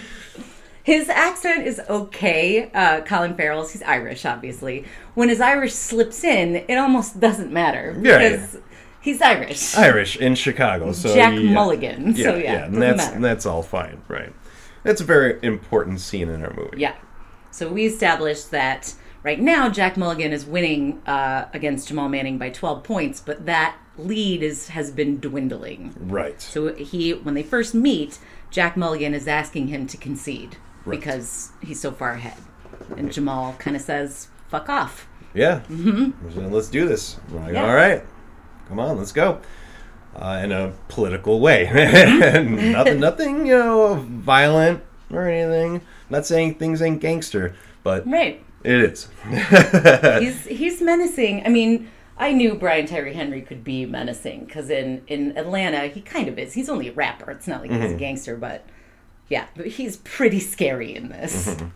[0.87, 2.71] his accent is okay.
[2.73, 4.85] Uh, Colin Farrell's he's Irish, obviously.
[5.15, 8.59] When his Irish slips in, it almost doesn't matter Yeah, because
[9.01, 9.77] he's Irish.
[9.77, 10.93] Irish in Chicago.
[10.93, 11.51] So Jack yeah.
[11.51, 12.15] Mulligan.
[12.15, 13.21] Yeah, so yeah, yeah, and that's matter.
[13.21, 14.33] that's all fine, right?
[14.85, 16.79] That's a very important scene in our movie.
[16.79, 16.95] Yeah.
[17.51, 18.95] So we established that
[19.25, 23.77] right now Jack Mulligan is winning uh, against Jamal Manning by 12 points, but that
[23.99, 25.97] lead is has been dwindling.
[25.99, 26.41] Right.
[26.41, 28.21] So he, when they first meet,
[28.53, 30.99] Jack Mulligan is asking him to concede Right.
[30.99, 32.39] because he's so far ahead,
[32.97, 35.61] and Jamal kind of says, "Fuck off." Yeah.
[35.69, 36.53] Mm-hmm.
[36.53, 37.19] Let's do this.
[37.31, 37.67] Like, Yeah.
[37.69, 38.03] all right,
[38.69, 39.41] come on, let's go.
[40.15, 42.73] Uh, in a political way, Mm-hmm.
[42.73, 45.83] nothing, nothing, you know, violent or anything.
[46.09, 48.43] Not saying things ain't gangster, but Right.
[48.65, 49.09] it is.
[50.21, 51.45] he's he's menacing.
[51.45, 56.01] I mean, I knew Brian Tyree Henry could be menacing because in in Atlanta he
[56.01, 56.55] kind of is.
[56.55, 57.31] He's only a rapper.
[57.31, 58.65] It's not like he's a gangster, but
[59.29, 61.49] yeah, but he's pretty scary in this.
[61.49, 61.67] Mm-hmm.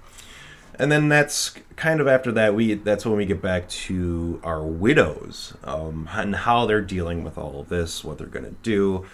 [0.78, 4.62] and then that's kind of after that we that's when we get back to our
[4.62, 9.04] widows um, and how they're dealing with all of this what they're going to do.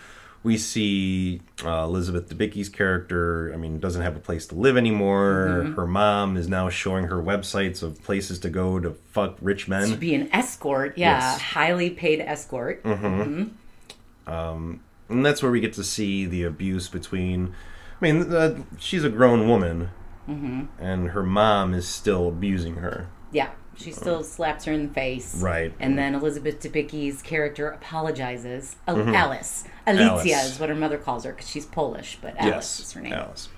[0.42, 5.62] We see uh, elizabeth debicki's character i mean doesn't have a place to live anymore.
[5.64, 5.74] Mm-hmm.
[5.74, 9.88] Her mom is now showing her websites of places to go to fuck rich men.
[9.90, 11.40] To be an escort, yeah, Yes.
[11.40, 12.84] highly paid escort.
[12.84, 14.30] Mm-hmm.
[14.32, 17.54] Um, and that's where we get to see the abuse between
[18.00, 19.90] i mean uh, she's a grown woman
[20.28, 25.36] and her mom is still abusing her Yeah, she still slaps her in the face.
[25.40, 25.72] Right.
[25.78, 28.74] And then Elizabeth Debicki's character apologizes.
[28.88, 29.62] Oh, Alice.
[29.86, 30.28] Alicia Mm-hmm.
[30.30, 30.52] Alice.
[30.54, 33.12] is what her mother calls her because she's Polish, but Alice is her name.
[33.12, 33.50] Alice.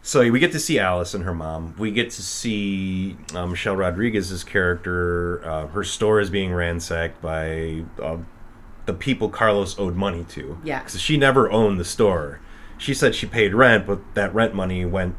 [0.00, 1.74] So we get to see Alice and her mom.
[1.76, 5.44] We get to see uh, Michelle Rodriguez's character.
[5.44, 8.18] Uh, her store is being ransacked by uh,
[8.86, 10.58] the people Carlos owed money to.
[10.64, 10.78] Yeah.
[10.78, 12.40] because she never owned the store.
[12.78, 15.16] She said she paid rent, but that rent money went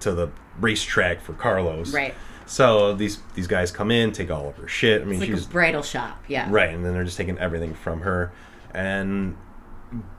[0.00, 1.92] to the racetrack for Carlos.
[1.92, 2.14] Right.
[2.46, 5.02] So these these guys come in, take all of her shit.
[5.02, 6.46] I mean, It's like she's a bridal shop, yeah.
[6.50, 8.32] Right, and then they're just taking everything from her.
[8.74, 9.36] And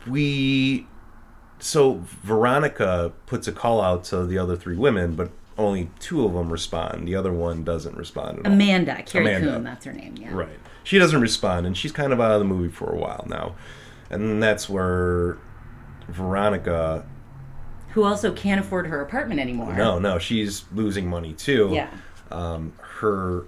[0.07, 0.87] we.
[1.59, 6.33] So Veronica puts a call out to the other three women, but only two of
[6.33, 7.07] them respond.
[7.07, 8.51] The other one doesn't respond at all.
[8.51, 9.51] Amanda, Carrie Amanda.
[9.51, 10.33] Coon, that's her name, yeah.
[10.33, 10.59] Right.
[10.83, 13.55] She doesn't respond, and she's kind of out of the movie for a while now.
[14.09, 15.37] And that's where
[16.07, 17.05] Veronica.
[17.89, 19.73] Who also can't afford her apartment anymore.
[19.73, 21.69] No, no, she's losing money too.
[21.71, 21.89] Yeah.
[22.31, 23.45] Um, her.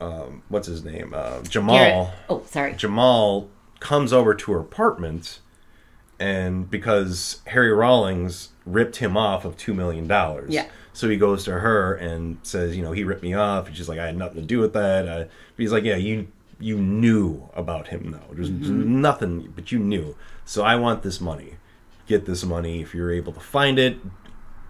[0.00, 1.12] Um, what's his name?
[1.14, 1.76] Uh, Jamal.
[1.76, 2.74] Garrett- Oh, sorry.
[2.74, 3.48] Jamal
[3.80, 5.40] comes over to her apartment,
[6.20, 10.66] and because Harry Rawlings ripped him off of two million dollars, Yeah.
[10.92, 13.88] So he goes to her and says, you know, he ripped me off, and she's
[13.88, 15.06] like, I had nothing to do with that.
[15.08, 15.24] Uh,
[15.56, 16.26] he's like, yeah, you
[16.60, 18.34] you knew about him though.
[18.34, 19.00] There's Mm-hmm.
[19.00, 20.16] nothing, but you knew.
[20.44, 21.54] So I want this money.
[22.08, 23.98] Get this money if you're able to find it.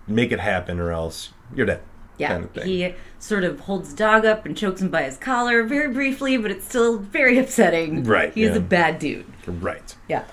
[0.07, 1.81] Make it happen, or else you're dead.
[2.19, 2.67] Yeah, kind of thing.
[2.67, 6.51] he sort of holds dog up and chokes him by his collar very briefly, but
[6.51, 8.03] it's still very upsetting.
[8.03, 8.57] Right, He is yeah.
[8.57, 9.25] a bad dude.
[9.47, 9.95] right.
[10.09, 10.25] Yeah.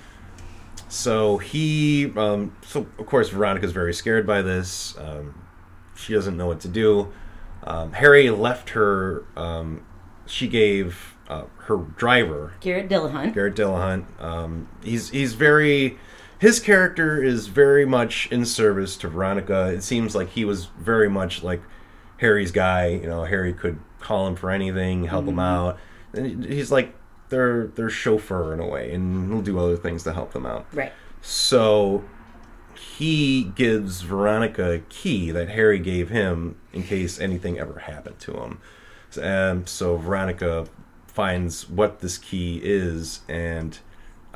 [0.89, 4.98] So he, um, so of course Veronica's very scared by this.
[4.98, 5.46] Um,
[5.96, 7.13] she doesn't know what to do.
[7.63, 9.26] Um, Harry left her.
[9.36, 9.86] Um,
[10.26, 13.34] she gave uh, her driver Garrett Dillahunt.
[13.34, 14.06] Garrett Dillahunt.
[14.22, 15.98] Um, he's he's very.
[16.45, 19.73] His character is very much in service to Veronica.
[19.73, 21.60] It seems like he was very much like
[22.17, 22.89] Harry's guy.
[22.89, 25.39] You know, Harry could call him for anything, help him mm-hmm.
[25.39, 25.79] out.
[26.13, 26.93] And he's like
[27.29, 30.67] their their chauffeur in a way, and he'll do other things to help them out.
[30.71, 30.93] Right.
[31.19, 32.03] So
[32.75, 38.34] he gives Veronica a key that Harry gave him in case anything ever happened to
[38.34, 38.60] him.
[39.19, 40.67] And um, so Veronica
[41.08, 43.79] finds what this key is, and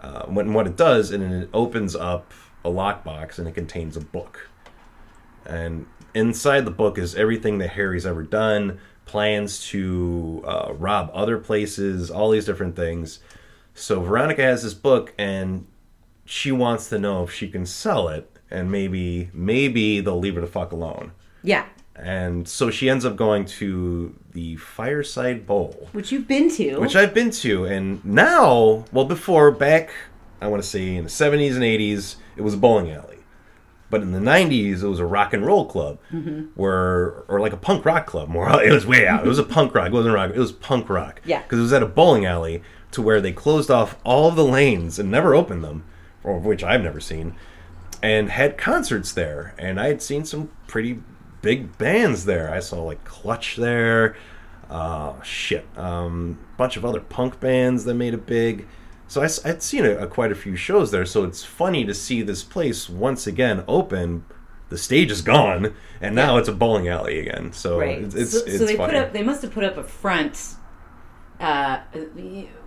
[0.01, 2.31] uh, when what it does, and it opens up
[2.63, 4.49] a lockbox, and it contains a book.
[5.45, 11.37] And inside the book is everything that Harry's ever done, plans to uh, rob other
[11.37, 13.19] places, all these different things.
[13.73, 15.65] So Veronica has this book, and
[16.25, 20.41] she wants to know if she can sell it, and maybe maybe they'll leave her
[20.41, 21.11] the fuck alone.
[21.43, 21.65] Yeah.
[22.01, 26.77] And so she ends up going to the Fireside Bowl, Which you've been to.
[26.79, 29.89] which I've been to, and now, well, before back,
[30.41, 33.17] I want to say in the seventies and eighties, it was a bowling alley.
[33.89, 36.41] But in the '90s, it was a rock and roll club, Mm-hmm.
[36.55, 38.29] where or like a punk rock club.
[38.29, 39.25] More, it was way out.
[39.25, 39.87] It was a punk rock.
[39.87, 40.31] It wasn't rock.
[40.33, 41.21] It was punk rock.
[41.25, 41.41] Yeah.
[41.41, 44.45] because it was at a bowling alley to where they closed off all of the
[44.45, 45.83] lanes and never opened them,
[46.23, 47.35] or which I've never seen,
[48.01, 49.53] and had concerts there.
[49.57, 50.99] And I had seen some pretty
[51.41, 52.53] big bands there.
[52.53, 54.15] I saw like Clutch there.
[54.69, 58.67] Uh, shit, um, bunch of other punk bands that made it big.
[59.07, 61.05] So I, I'd seen a, a, quite a few shows there.
[61.05, 64.25] So it's funny to see this place once again open.
[64.69, 67.51] The stage is gone, and now it's a bowling alley again.
[67.53, 67.97] So Right.
[68.03, 68.93] it's it's, so, it's so they funny.
[68.93, 69.13] put up.
[69.13, 70.53] They must have put up a front.
[71.39, 71.79] Uh,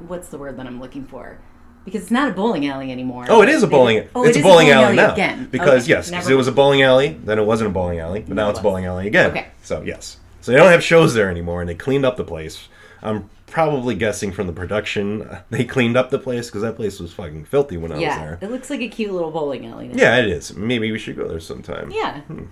[0.08, 1.38] what's the word that I'm looking for?
[1.84, 3.26] Because it's not a bowling alley anymore.
[3.28, 4.08] Oh, it is a bowling.
[4.14, 5.12] Oh, it's it a is bowling, alley, now.
[5.12, 5.48] again.
[5.50, 7.16] Because Okay, yes, 'cause never it was a bowling alley.
[7.24, 9.30] Then it wasn't a bowling alley, but now it it's a bowling alley again.
[9.30, 9.46] Okay.
[9.62, 12.68] So yes, so they don't have shows there anymore, and they cleaned up the place.
[13.02, 17.12] I'm probably guessing from the production they cleaned up the place because that place was
[17.12, 18.38] fucking filthy when I was Yeah, there.
[18.40, 19.88] it looks like a cute little bowling alley.
[19.88, 19.94] now.
[19.96, 20.54] Yeah, it is.
[20.56, 21.90] Maybe we should go there sometime.
[21.90, 22.20] Yeah.
[22.22, 22.44] Hmm.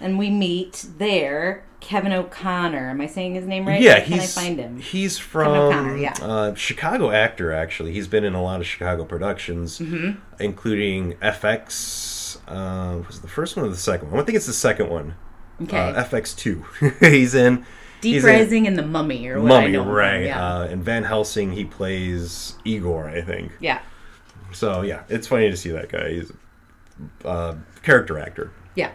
[0.00, 2.90] And we meet there Kevin O'Connor.
[2.90, 3.80] Am I saying his name right?
[3.80, 4.80] Yeah, Can I he's find him?
[4.80, 6.14] he's from yeah.
[6.20, 7.52] uh, Chicago actor.
[7.52, 10.18] Actually, he's been in a lot of Chicago productions, Mm-hmm.
[10.42, 12.38] including FX.
[12.48, 14.20] Uh, was it the first one or the second one?
[14.20, 15.14] I think it's the second one.
[15.62, 15.78] Okay.
[15.78, 16.64] Uh, FX two.
[17.00, 17.64] he's in.
[18.00, 20.24] Deep he's in Rising and the Mummy, or what I Mummy, right?
[20.24, 20.46] Yeah.
[20.58, 23.52] Uh, in Van Helsing, he plays Igor, I think.
[23.60, 23.80] yeah.
[24.52, 26.10] So yeah, it's funny to see that guy.
[26.12, 26.30] He's
[27.24, 28.52] a uh, character actor.
[28.74, 28.90] Yeah.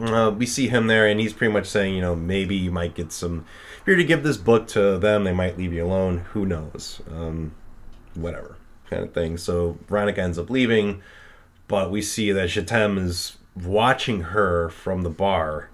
[0.00, 2.94] Uh, we see him there, and he's pretty much saying, you know, maybe you might
[2.94, 3.44] get some.
[3.80, 6.18] If you're to give this book to them, they might leave you alone.
[6.32, 7.00] Who knows?
[7.10, 7.54] Um,
[8.14, 8.56] whatever
[8.90, 9.36] kind of thing.
[9.36, 11.02] So Veronica ends up leaving,
[11.68, 15.70] but we see that Jatemme is watching her from the bar,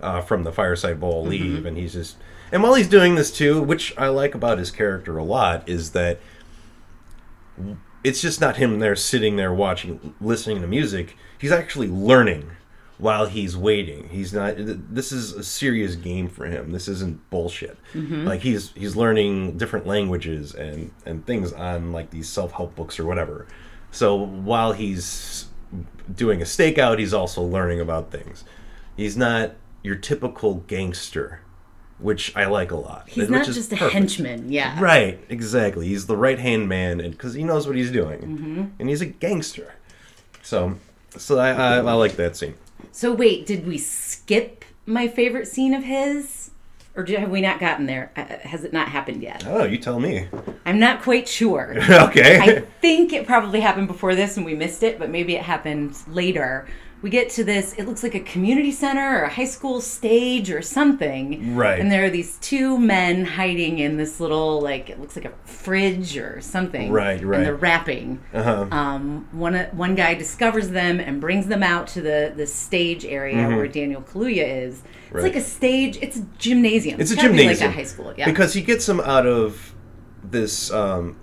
[0.00, 2.16] uh, from the fireside bowl leave, and he's just.
[2.52, 5.90] And while he's doing this too, which I like about his character a lot, is
[5.92, 6.20] that
[8.04, 11.16] it's just not him there sitting there watching, listening to music.
[11.38, 12.50] He's actually learning
[12.98, 14.08] while he's waiting.
[14.10, 14.54] He's not.
[14.56, 16.72] This is a serious game for him.
[16.72, 17.76] This isn't bullshit.
[17.94, 22.98] Like he's he's learning different languages and and things on like these self help books
[23.00, 23.46] or whatever.
[23.90, 25.46] So while he's
[26.14, 28.44] doing a stakeout, he's also learning about things.
[28.96, 31.40] He's not your typical gangster,
[31.98, 33.08] which I like a lot.
[33.08, 33.92] He's not just a perfect.
[33.92, 34.50] henchman.
[34.52, 34.80] Yeah.
[34.80, 35.86] Right, exactly.
[35.88, 38.64] He's the right hand man, and because he knows what he's doing, Mm-hmm.
[38.78, 39.74] and he's a gangster.
[40.42, 40.76] So,
[41.16, 42.54] so I, I, I like that scene.
[42.94, 46.52] So wait, did we skip my favorite scene of his,
[46.94, 48.12] or have we not gotten there?
[48.16, 49.44] Uh, Has it not happened yet?
[49.48, 50.28] Oh, you tell me.
[50.64, 51.74] I'm not quite sure.
[51.90, 52.38] okay.
[52.40, 55.96] I think it probably happened before this and we missed it, but maybe it happened
[56.06, 56.68] later.
[57.04, 60.50] We get to this, it looks like a community center or a high school stage
[60.50, 61.54] or something.
[61.54, 61.78] Right.
[61.78, 65.32] And there are these two men hiding in this little, like, it looks like a
[65.44, 66.90] fridge or something.
[66.90, 67.36] Right, right.
[67.36, 68.22] And they're rapping.
[68.32, 68.68] uh-huh.
[68.70, 73.48] Um, one, one guy discovers them and brings them out to the, the stage area
[73.54, 74.76] where Daniel Kaluuya is.
[74.76, 75.16] It's Mm-hmm.
[75.16, 75.24] Right.
[75.24, 77.00] like a stage, it's a gymnasium.
[77.00, 77.68] it's a gotta be gymnasium.
[77.68, 78.24] like a high school, yeah.
[78.24, 79.74] Because he gets them out of
[80.24, 80.72] this.
[80.72, 81.18] Um,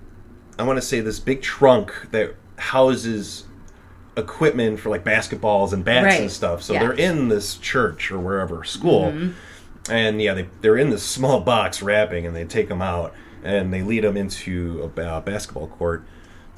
[0.60, 3.48] I want to say this big trunk that houses
[4.18, 6.62] equipment for like basketballs and bats Right, and stuff.
[6.64, 6.80] So yeah.
[6.80, 9.92] they're in this church or wherever school, Mm-hmm.
[9.92, 13.74] and yeah, they they're in this small box rapping, and they take them out and
[13.74, 16.04] they lead them into a ba- basketball court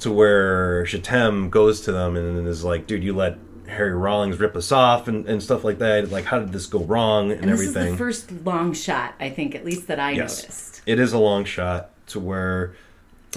[0.00, 4.54] to where Jatemme goes to them and is like, "Dude, you let." Harry Rawlings rip
[4.56, 6.10] us off and, and stuff like that.
[6.10, 7.92] Like, how did this go wrong and, and everything?
[7.92, 10.42] the first long shot, I think, at least that I Yes.
[10.42, 10.82] noticed.
[10.84, 12.74] It is a long shot to where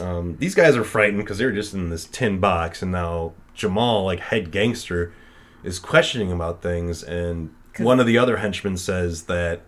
[0.01, 4.05] um, these guys are frightened because they're just in this tin box, and now Jamal,
[4.05, 5.11] like head gangster,
[5.63, 9.61] is questioning about things, and one of the other henchmen says that,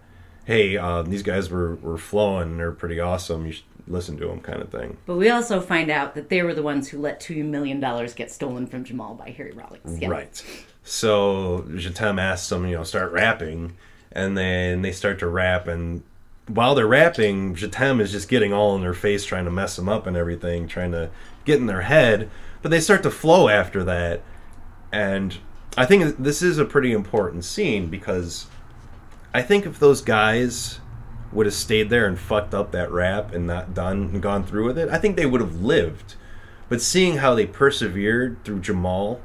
[0.46, 3.46] "Hey, uh, these guys were were flowing, they're pretty awesome.
[3.46, 4.98] You should listen to them," kind of thing.
[5.06, 8.14] But we also find out that they were the ones who let two million dollars
[8.14, 9.54] get stolen from Jamal by Harry.
[10.00, 10.08] Yeah.
[10.08, 10.44] Right.
[10.84, 13.74] So Jatemme asks them, you know, start rapping,
[14.12, 16.04] and then they start to rap, and
[16.48, 19.88] while they're rapping, Jatemme is just getting all in their face, trying to mess them
[19.88, 21.10] up and everything, trying to
[21.46, 22.30] get in their head.
[22.62, 24.22] But they start to flow after that,
[24.92, 25.38] and
[25.78, 28.48] I think this is a pretty important scene because
[29.34, 30.80] I think if those guys
[31.32, 34.66] would have stayed there and fucked up that rap and not done and gone through
[34.66, 36.16] with it, I think they would have lived.
[36.68, 39.22] But seeing how they persevered through Jamal,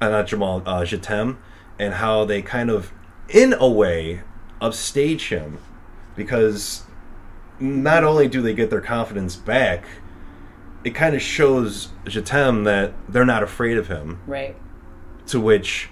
[0.00, 1.36] uh, not Jamal, uh, Jatemme,
[1.78, 2.92] and how they kind of,
[3.28, 4.22] in a way,
[4.60, 5.58] upstage him,
[6.14, 6.84] because
[7.60, 9.84] not only do they get their confidence back,
[10.84, 14.20] it kind of shows Jatemme that they're not afraid of him.
[14.26, 14.56] Right.
[15.28, 15.90] To which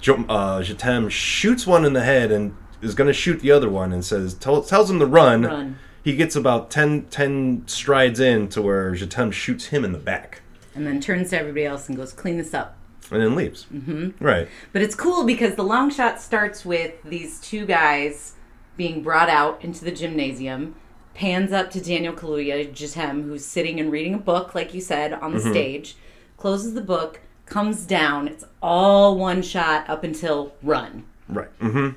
[0.00, 3.92] uh, Jatemme shoots one in the head and is going to shoot the other one
[3.92, 5.42] and says tell, tells him to run.
[5.42, 5.78] Run.
[6.02, 10.42] He gets about 10, 10 strides in to where Jatemme shoots him in the back.
[10.74, 12.78] And then turns to everybody else and goes, "Clean this up."
[13.12, 13.66] and then leaves.
[13.72, 14.24] Mm-hmm.
[14.24, 14.48] Right.
[14.72, 18.34] But it's cool because the long shot starts with these two guys
[18.76, 20.74] being brought out into the gymnasium,
[21.14, 25.12] pans up to Daniel Kaluuya, Jatemme, who's sitting and reading a book, like you said,
[25.12, 25.50] on the Mm-hmm.
[25.50, 25.96] stage,
[26.36, 28.28] closes the book, comes down.
[28.28, 31.04] It's all one shot up until run.
[31.28, 31.58] Right.
[31.60, 31.88] Mm hmm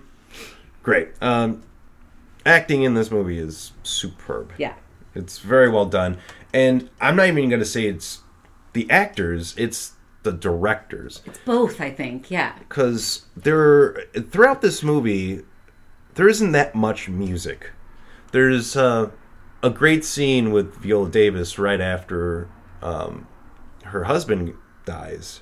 [0.84, 1.10] Great.
[1.22, 1.64] Um,
[2.46, 4.52] acting in this movie is superb.
[4.58, 4.76] Yeah.
[5.16, 6.18] It's very well done.
[6.54, 8.20] And I'm not even going to say it's
[8.74, 9.94] the actors, it's
[10.24, 11.22] the directors.
[11.26, 12.30] It's Both, I think.
[12.30, 12.54] Yeah.
[12.60, 13.94] Because there,
[14.30, 15.42] throughout this movie,
[16.16, 17.72] there isn't that much music.
[18.32, 19.12] There's uh,
[19.64, 22.50] a great scene with Viola Davis right after
[22.82, 23.28] um,
[23.84, 24.54] her husband
[24.86, 25.42] dies,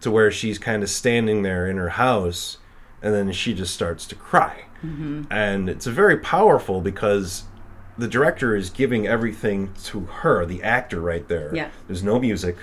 [0.00, 2.58] to where she's kind of standing there in her house,
[3.02, 4.64] and then she just starts to cry.
[5.30, 7.44] And it's very powerful because
[7.96, 11.50] the director is giving everything to her, the actor right there.
[11.54, 11.70] Yeah.
[11.88, 12.56] There's no music.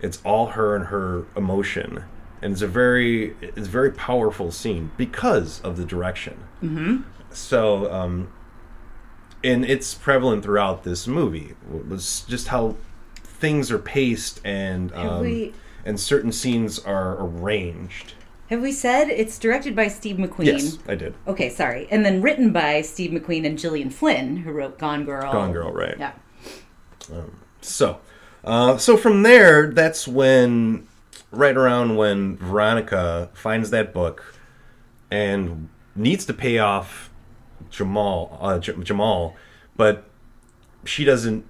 [0.00, 2.04] It's all her and her emotion.
[2.42, 6.42] And it's a very it's a very powerful scene because of the direction.
[6.62, 7.02] Mm-hmm.
[7.30, 8.30] So, um,
[9.44, 11.54] and it's prevalent throughout this movie.
[11.88, 12.76] Was just how
[13.22, 15.52] things are paced and um, we-
[15.84, 18.14] and certain scenes are arranged.
[18.50, 20.44] Have we said it's directed by Steve McQueen?
[20.44, 21.14] Yes, I did.
[21.26, 21.88] Okay, sorry.
[21.90, 25.32] And then written by Steve McQueen and Gillian Flynn, who wrote Gone Girl.
[25.32, 25.96] Gone Girl, right.
[25.98, 26.12] Yeah.
[27.60, 28.00] So,
[28.44, 30.86] uh, so from there, that's when,
[31.30, 34.34] right around when Veronica finds that book
[35.10, 37.10] and needs to pay off
[37.72, 39.34] Jamal, uh, J- Jamal,
[39.76, 40.04] but
[40.84, 41.44] she doesn't.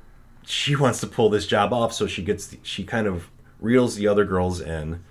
[0.46, 2.56] She wants to pull this job off, so she gets.
[2.62, 3.28] She kind of
[3.60, 5.02] reels the other girls in,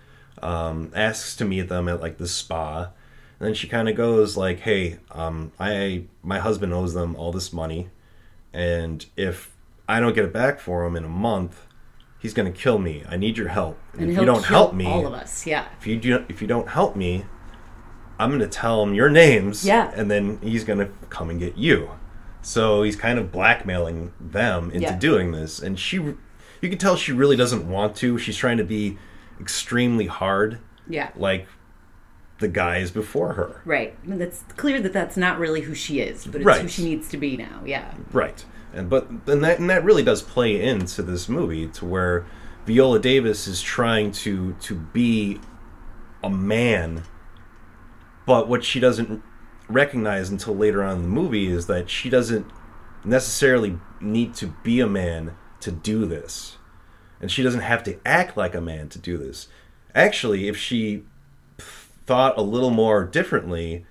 [0.42, 2.90] um, asks to meet them at like the spa,
[3.40, 7.32] and then she kind of goes like, "Hey, um, I my husband owes them all
[7.32, 7.90] this money."
[8.54, 9.56] and if
[9.88, 11.66] I don't get it back for him in a month,
[12.20, 13.02] he's going to kill me.
[13.08, 13.78] I need your help.
[13.94, 15.48] And, And if you don't help me, all of us.
[15.48, 15.68] Yeah.
[15.80, 17.24] if you do, if you don't help me,
[18.22, 19.66] I'm going to tell him your names.
[19.66, 19.92] Yeah.
[19.96, 21.92] and then he's going to come and get you.
[22.42, 24.98] So he's kind of blackmailing them into Yeah.
[24.98, 26.16] doing this, and she, you
[26.70, 28.18] can tell she really doesn't want to.
[28.18, 28.98] She's trying to be
[29.40, 31.10] extremely hard, Yeah.
[31.16, 31.48] like
[32.40, 33.62] the guys before her.
[33.66, 33.96] Right.
[34.04, 36.62] I mean, That's clear that that's not really who she is, but it's Right.
[36.62, 37.62] who she needs to be now.
[37.66, 37.92] Yeah.
[38.12, 38.44] Right.
[38.74, 42.26] And but and that and that really does play into this movie to where
[42.66, 45.40] Viola Davis is trying to to be
[46.24, 47.04] a man
[48.26, 49.24] but what she doesn't
[49.68, 52.46] recognize until later on in the movie is that she doesn't
[53.04, 56.58] necessarily need to be a man to do this.
[57.20, 59.48] And she doesn't have to act like a man to do this.
[59.94, 61.04] Actually, if she
[62.06, 63.86] thought a little more differently,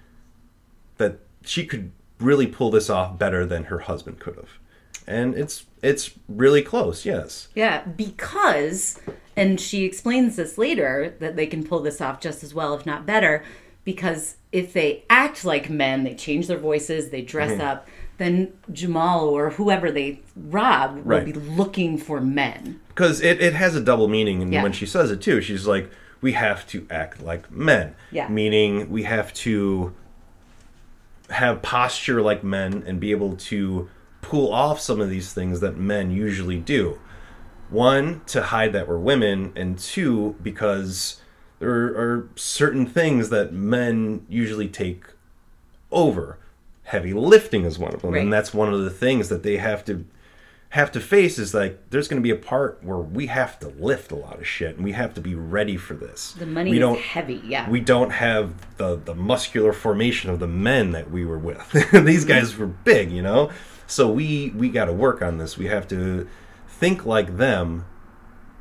[0.97, 4.59] that she could really pull this off better than her husband could have.
[5.07, 7.49] And it's it's really close, yes.
[7.55, 9.01] Yeah, because,
[9.37, 12.85] and she explains this later, that they can pull this off just as well, if
[12.85, 13.43] not better,
[13.85, 17.61] because if they act like men, they change their voices, they dress Mm-hmm.
[17.61, 21.25] up, then Jamal or whoever they rob will Right.
[21.25, 22.81] be looking for men.
[22.89, 24.63] Because it, it has a double meaning and Yeah.
[24.63, 25.41] when she says it too.
[25.41, 27.95] She's like, we have to act like men.
[28.13, 28.29] Yeah.
[28.29, 29.95] Meaning we have to
[31.31, 33.89] have posture like men and be able to
[34.21, 36.99] pull off some of these things that men usually do.
[37.71, 41.20] One, to hide that we're women, and two, because
[41.61, 45.05] there are certain things that men usually take
[45.93, 46.39] over.
[46.85, 48.23] Heavy lifting is one of them, Right.
[48.23, 50.05] and that's one of the things that they have to
[50.71, 53.69] have to face is like there's going to be a part where we have to
[53.69, 56.33] lift a lot of shit and we have to be ready for this.
[56.35, 57.69] The money we is don't heavy, yeah.
[57.69, 61.71] we don't have the the muscular formation of the men that we were with.
[61.73, 62.29] These mm-hmm.
[62.29, 63.51] guys were big, you know.
[63.87, 65.59] So we we got to work on this.
[65.59, 66.29] We have to
[66.69, 67.85] think like them,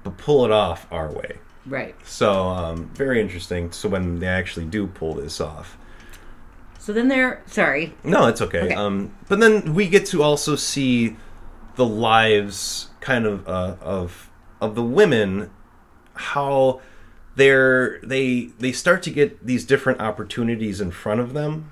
[0.04, 1.38] but pull it off our way.
[1.70, 1.96] Right.
[2.06, 3.72] So um, very interesting.
[3.72, 5.78] So when they actually do pull this off,
[6.80, 8.62] So then they're, sorry, no, it's okay.
[8.62, 8.74] Okay.
[8.74, 11.16] Um, but then we get to also see
[11.76, 14.30] the lives, kind of, uh, of
[14.62, 15.50] of the women,
[16.14, 16.82] how
[17.36, 21.72] they're they they start to get these different opportunities in front of them,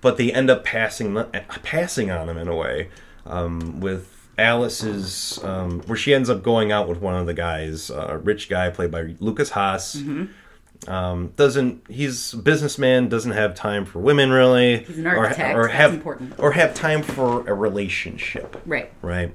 [0.00, 1.14] but they end up passing
[1.62, 2.90] passing on them in a way.
[3.26, 7.90] Um, with Alice's, um, where she ends up going out with one of the guys,
[7.90, 10.90] a rich guy played by Lukas Haas Mm-hmm.
[10.90, 15.60] um, doesn't he's a businessman doesn't have time for women really He's an architect, or,
[15.60, 16.34] or that's have important.
[16.38, 18.90] or have time for a relationship right.
[19.02, 19.34] right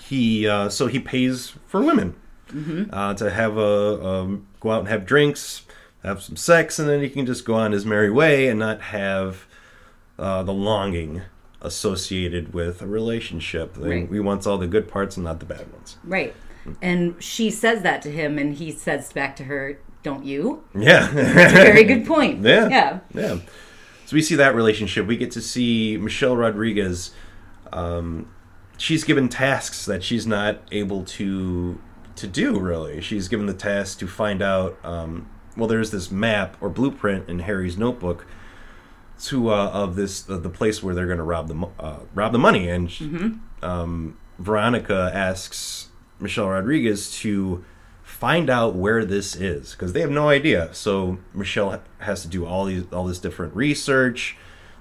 [0.00, 2.14] he uh, so he pays for women
[2.54, 2.94] Mm-hmm.
[2.94, 5.62] uh, to have a um, go out and have drinks
[6.04, 8.80] have some sex and then he can just go on his merry way and not
[8.80, 9.46] have
[10.18, 11.22] uh, the longing
[11.62, 13.74] associated with a relationship.
[13.74, 14.08] They, Right.
[14.10, 15.96] We want all the good parts and not the bad ones.
[16.04, 16.34] Right.
[16.82, 20.64] And she says that to him, and he says back to her, Don't you?
[20.74, 21.10] Yeah.
[21.12, 22.42] Very good point.
[22.44, 22.68] Yeah.
[22.68, 22.98] Yeah.
[23.14, 23.38] Yeah.
[24.04, 25.06] So we see that relationship.
[25.06, 27.12] We get to see Michelle Rodriguez.
[27.72, 28.30] Um,
[28.78, 31.80] she's given tasks that she's not able to
[32.16, 32.58] to do.
[32.58, 34.78] Really, she's given the task to find out.
[34.84, 38.26] Um, well, there's this map or blueprint in Harry's notebook
[39.24, 42.32] to uh, of this uh, the place where they're going to rob the uh, rob
[42.32, 42.90] the money, and
[43.62, 45.88] um, Veronica asks
[46.20, 47.64] Michelle Rodriguez to
[48.02, 50.72] find out where this is because they have no idea.
[50.74, 54.36] So Michelle has to do all these all this different research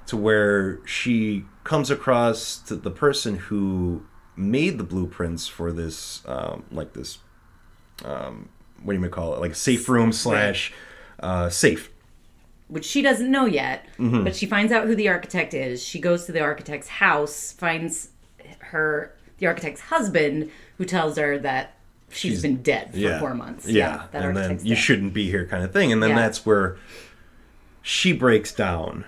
[0.07, 4.05] to where she comes across to the person who
[4.35, 7.19] made the blueprints for this um, like this
[8.03, 8.49] um,
[8.83, 9.39] what do you call it?
[9.39, 10.73] Like safe room slash
[11.19, 11.91] uh, safe
[12.67, 14.23] Which she doesn't know yet, Mm-hmm.
[14.23, 15.83] but she finds out who the architect is.
[15.83, 18.09] She goes to the architect's house, finds
[18.59, 21.77] her the architect's husband, who tells her that
[22.09, 23.67] she's been dead for four months.
[23.67, 24.77] Yeah, that and then you dead.
[24.81, 25.91] shouldn't be here, kind of thing.
[25.91, 26.15] And then Yeah.
[26.15, 26.77] that's where
[27.81, 29.05] she breaks down,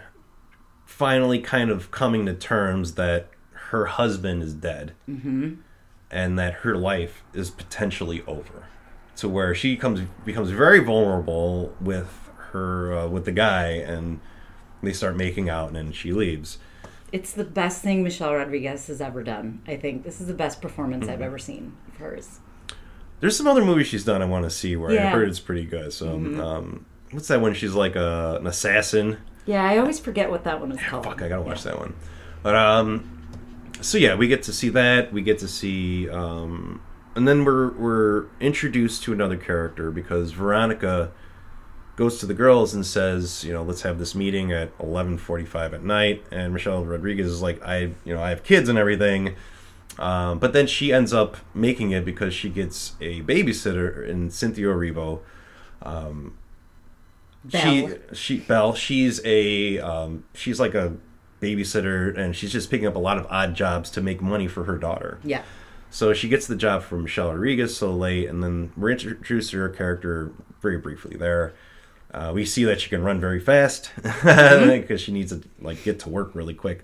[0.85, 3.29] finally, kind of coming to terms that
[3.71, 5.55] her husband is dead, mm-hmm.
[6.11, 8.65] and that her life is potentially over.
[9.17, 14.19] To where she comes becomes very vulnerable with her uh, with the guy, and
[14.81, 16.59] they start making out, and then she leaves.
[17.11, 19.61] It's the best thing Michelle Rodriguez has ever done.
[19.67, 21.13] I think this is the best performance Mm-hmm.
[21.13, 22.39] I've ever seen of hers.
[23.19, 25.65] There's some other movies she's done I want to see where I heard it's pretty
[25.65, 25.91] good.
[25.91, 27.53] So, um, what's that one?
[27.55, 29.17] She's like a, an assassin.
[29.45, 31.05] Yeah, I always forget what that one is called.
[31.05, 31.95] Fuck, I gotta watch that one.
[32.43, 33.27] But um,
[33.81, 35.11] so yeah, we get to see that.
[35.11, 36.81] We get to see um,
[37.17, 41.11] and then we're we're introduced to another character because Veronica
[41.97, 45.45] goes to the girls and says, you know, let's have this meeting at eleven forty
[45.45, 46.23] five at night.
[46.31, 49.35] And Michelle Rodriguez is like, I, you know, I have kids and everything.
[49.99, 54.67] Um, but then she ends up making it because she gets a babysitter in Cynthia
[54.67, 55.21] Erivo.
[57.49, 58.73] She she Belle.
[58.75, 60.97] She's a um, she's like a
[61.41, 64.65] babysitter, and she's just picking up a lot of odd jobs to make money for
[64.65, 65.19] her daughter.
[65.23, 65.43] Yeah.
[65.89, 69.57] So she gets the job from Michelle Rodriguez so late, and then we're introduced to
[69.59, 70.31] her character
[70.61, 71.53] very briefly there.
[72.17, 75.99] Uh, we see that she can run very fast because she needs to like get
[75.99, 76.83] to work really quick.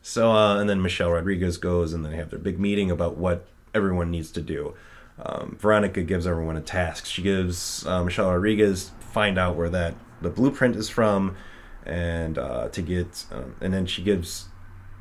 [0.00, 3.18] So uh, and then Michelle Rodriguez goes, and then they have their big meeting about
[3.18, 4.74] what everyone needs to do.
[5.22, 7.04] Um, Veronica gives everyone a task.
[7.04, 11.36] She gives uh, Michelle Rodriguez find out where that the blueprint is from,
[11.84, 14.46] and uh, to get, um, and then she gives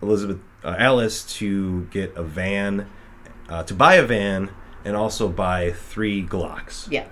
[0.01, 2.89] Elizabeth uh, Alice to get a van,
[3.47, 4.49] uh, to buy a van,
[4.83, 7.07] and also buy three Glocks Yeah.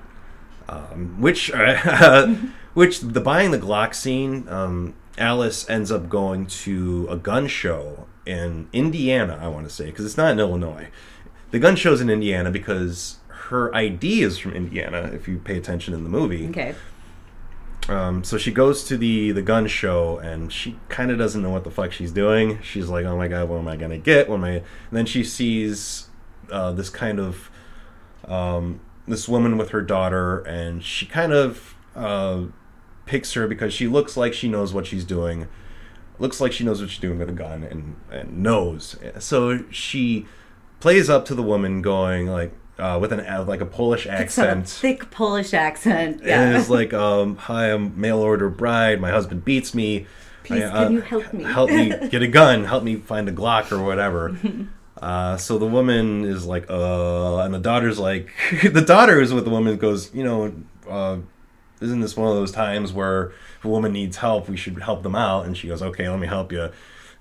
[1.18, 2.28] Which uh,
[2.74, 8.08] which the buying the Glock scene, um, Alice ends up going to a gun show
[8.26, 9.40] in Indiana.
[9.42, 10.88] I want to say because it's not in Illinois.
[11.52, 15.12] The gun show's in Indiana because her ID is from Indiana.
[15.14, 16.76] If you pay attention in the movie, Okay.
[17.88, 21.52] um, so she goes to the the gun show and she kind of doesn't know
[21.52, 22.60] what the fuck she's doing.
[22.64, 24.50] She's like, "Oh my god, what am I gonna get?" What am I?
[24.50, 26.08] And then she sees
[26.52, 27.50] uh, this kind of
[28.28, 32.44] um, this woman with her daughter, and she kind of uh,
[33.06, 35.48] picks her because she looks like she knows what she's doing.
[36.18, 38.96] Looks like she knows what she's doing with a gun, and and knows.
[39.20, 40.26] So she
[40.80, 44.38] plays up to the woman, going like uh, with an uh, like a Polish It's
[44.38, 44.68] a accent.
[44.70, 46.18] thick Polish accent.
[46.22, 46.58] And Yeah.
[46.60, 49.02] it's like, um, hi, I'm mail order bride.
[49.02, 50.08] My husband beats me.
[50.44, 52.66] Please, I, can you help me?" Help me get a gun.
[52.66, 54.38] Help me find a Glock or whatever.
[55.02, 58.30] uh, so the woman is like, uh, and the daughter's like,
[58.64, 60.54] the daughter is with the woman goes, you know,
[60.90, 61.18] uh,
[61.82, 65.04] isn't this one of those times where if a woman needs help, we should help
[65.04, 65.46] them out?
[65.46, 66.70] And she goes, okay, let me help you.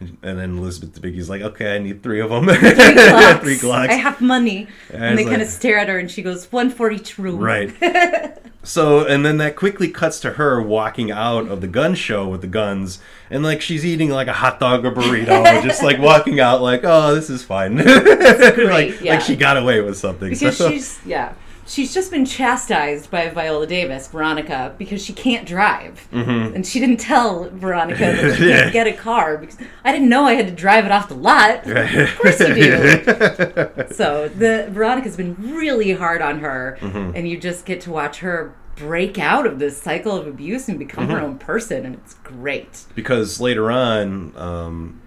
[0.00, 2.46] And then Elizabeth Debicki's like, okay, I need three of them.
[2.46, 3.40] Three Glocks.
[3.40, 3.88] Three Glocks.
[3.88, 4.68] I have money.
[4.92, 7.38] and they it's kind of stare at her, and she goes, "One for each room."
[7.38, 7.72] Right.
[8.64, 12.40] so, and then that quickly cuts to her walking out of the gun show with
[12.40, 12.98] the guns,
[13.30, 16.80] and like she's eating like a hot dog or burrito, just like walking out, like,
[16.84, 17.76] oh, this is fine.
[17.76, 19.14] like, yeah.
[19.14, 20.30] like she got away with something.
[20.30, 21.34] Because So- she's yeah.
[21.66, 26.54] She's just been chastised by Viola Davis, Veronica, because she can't drive, mm-hmm.
[26.54, 28.60] and she didn't tell Veronica that she Yeah.
[28.62, 31.14] can't get a car because I didn't know I had to drive it off the
[31.14, 31.66] lot.
[31.66, 33.88] Of course you do.
[33.94, 37.12] so the Veronica's been really hard on her, Mm-hmm.
[37.16, 40.78] and you just get to watch her break out of this cycle of abuse and
[40.78, 41.12] become Mm-hmm.
[41.14, 42.84] her own person, and it's great.
[42.94, 45.00] because later on, um,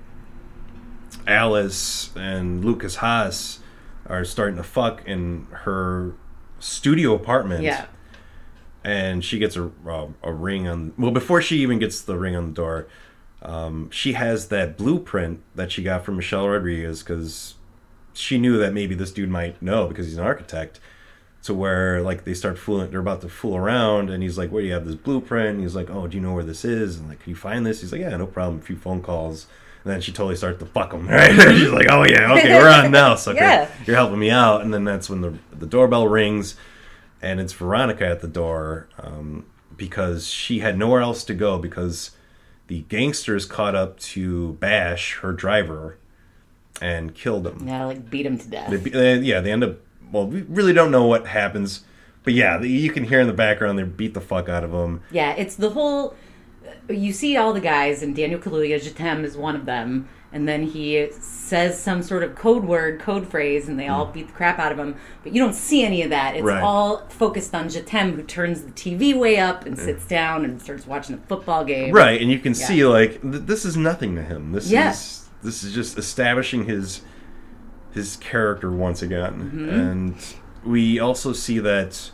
[1.28, 3.60] Alice and Lukas Haas
[4.08, 6.14] are starting to fuck in her
[6.60, 7.64] studio apartment.
[7.64, 7.86] Yeah.
[8.84, 10.94] and she gets a, a a ring on.
[10.98, 12.88] Well, before she even gets the ring on the door,
[13.42, 17.56] um, she has that blueprint that she got from Michelle Rodriguez because
[18.14, 20.80] she knew that maybe this dude might know because he's an architect.
[21.44, 24.62] To where like they start fooling, they're about to fool around, and he's like, "Where
[24.62, 26.98] do you have this blueprint?" And he's like, "Oh, do you know where this is?"
[26.98, 29.48] And like, "Can you find this?" He's like, "Yeah, no problem." A few phone calls,
[29.84, 31.08] and then she totally starts to fuck him.
[31.10, 31.32] Right?
[31.32, 33.40] She's like, "Oh yeah, okay, we're on now, sucker.
[33.40, 33.70] Yeah.
[33.86, 36.56] You're helping me out." And then that's when the the doorbell rings,
[37.22, 42.12] and it's Veronica at the door um, because she had nowhere else to go because
[42.68, 45.98] the gangsters caught up to Bash, her driver,
[46.82, 47.68] and killed him.
[47.68, 48.70] Yeah, like beat him to death.
[48.70, 49.78] They, uh, yeah, they end up.
[50.12, 51.84] Well, we really don't know what happens,
[52.24, 55.02] but yeah, you can hear in the background they beat the fuck out of him.
[55.12, 56.16] Yeah, it's the whole.
[56.90, 60.64] You see all the guys, and Daniel Kaluuya, Jatemme is one of them, and then
[60.64, 64.60] he says some sort of code word, code phrase, and they all beat the crap
[64.60, 64.96] out of him.
[65.24, 66.36] But you don't see any of that.
[66.36, 66.48] It's Hmm.
[66.48, 66.62] Right.
[66.64, 70.86] all focused on Jatemme, who turns the TV way up and sits down and starts
[70.86, 71.94] watching a football game.
[71.94, 72.66] Right, and you can Yeah.
[72.68, 74.52] see like th- this is nothing to him.
[74.52, 74.92] This Yeah.
[74.92, 77.02] is this is just establishing his
[77.94, 79.70] his character once again, Mm-hmm.
[79.70, 80.16] and
[80.66, 82.12] we also see that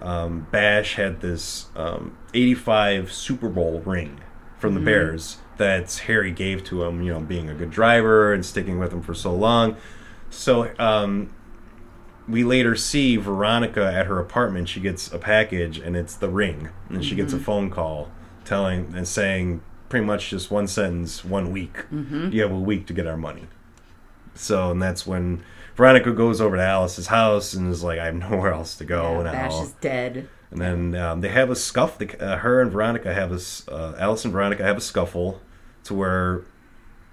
[0.00, 4.20] um, Bash had this um, '85 Super Bowl ring
[4.58, 4.84] from Mm-hmm.
[4.84, 7.02] the Bears that Harry gave to him.
[7.02, 9.76] You know, being a good driver and sticking with him for so long.
[10.30, 11.32] So um,
[12.28, 14.68] we later see Veronica at her apartment.
[14.68, 18.10] She gets a package, and it's the ring, and she gets a phone call
[18.44, 21.84] telling and saying pretty much just one sentence, one week.
[22.32, 23.46] You have a week to get our money.
[24.34, 25.42] So, and that's when
[25.76, 29.22] Veronica goes over to Alice's house and is like, "I have nowhere else to go
[29.22, 30.28] Yeah, Bash is dead.
[30.50, 32.00] And then um, they have a scuff.
[32.00, 35.40] Uh, her and Veronica have a uh, Alice and Veronica have a scuffle
[35.84, 36.42] to where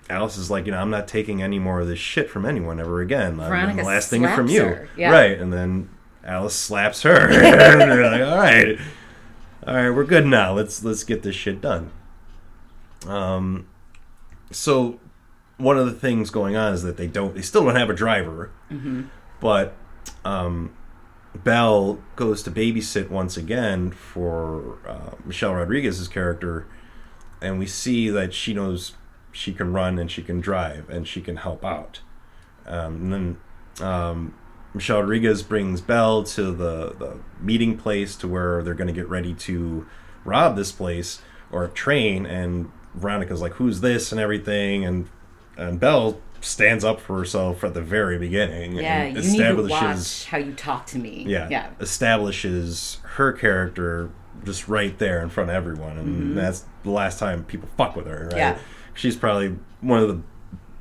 [0.09, 2.79] Alice is like, you know, I'm not taking any more of this shit from anyone
[2.79, 3.39] ever again.
[3.39, 4.87] I'm Veronica the last thing from you.
[4.95, 5.11] Yeah.
[5.11, 5.37] right?
[5.37, 5.89] And then
[6.23, 7.29] Alice slaps her.
[7.31, 8.79] and they're like, all right,
[9.65, 10.53] all right, we're good now.
[10.53, 11.91] Let's let's get this shit done.
[13.07, 13.67] Um,
[14.51, 14.99] so
[15.57, 17.93] one of the things going on is that they don't, they still don't have a
[17.93, 18.51] driver,
[19.39, 19.75] but
[20.25, 20.75] um,
[21.35, 26.65] Belle goes to babysit once again for uh, Michelle Rodriguez's character,
[27.41, 28.93] and we see that she knows
[29.31, 32.01] she can run and she can drive and she can help out.
[32.65, 33.13] Um, and
[33.79, 34.35] then um,
[34.73, 39.09] Michelle Rodriguez brings Belle to the, the meeting place to where they're going to get
[39.09, 39.85] ready to
[40.23, 45.09] rob this place or train, and Veronica's like, "Who's this?" and everything, and
[45.57, 48.73] and Belle stands up for herself at the very beginning.
[48.75, 51.23] Yeah, and you need to watch how you talk to me.
[51.27, 51.69] yeah, Yeah.
[51.79, 54.09] establishes her character
[54.43, 58.07] just right there in front of everyone, and that's the last time people fuck with
[58.07, 58.23] her.
[58.25, 58.29] Right?
[58.31, 58.37] Mm-hmm.
[58.37, 58.57] Yeah.
[58.93, 60.21] she's probably one of the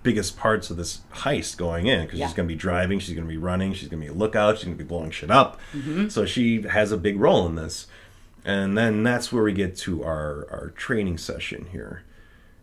[0.03, 2.27] biggest parts of this heist going in because Yeah.
[2.27, 4.17] she's going to be driving, she's going to be running, she's going to be a
[4.17, 5.61] lookout, she's going to be blowing shit up.
[5.73, 6.09] Mm-hmm.
[6.09, 7.87] So she has a big role in this,
[8.45, 12.03] and then that's where we get to our our training session here.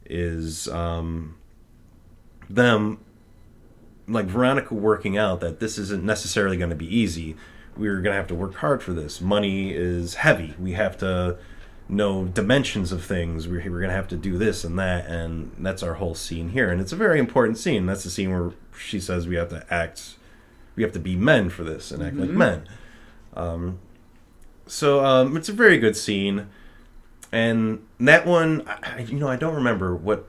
[0.06, 1.38] Is um,
[2.50, 3.00] them
[4.08, 7.36] like Veronica working out that this isn't necessarily going to be easy.
[7.78, 9.22] We're going to have to work hard for this.
[9.22, 10.56] Money is heavy.
[10.60, 11.38] We have to
[11.88, 13.48] know dimensions of things.
[13.48, 15.06] We're, we're going to have to do this and that.
[15.06, 16.70] And that's our whole scene here.
[16.72, 17.86] And it's a very important scene.
[17.86, 20.16] That's the scene where she says we have to act,
[20.76, 22.68] we have to be men for this and act like men.
[23.36, 23.80] Um,
[24.66, 26.50] so um, it's a very good scene.
[27.32, 30.28] And that one, I- you know, I don't remember what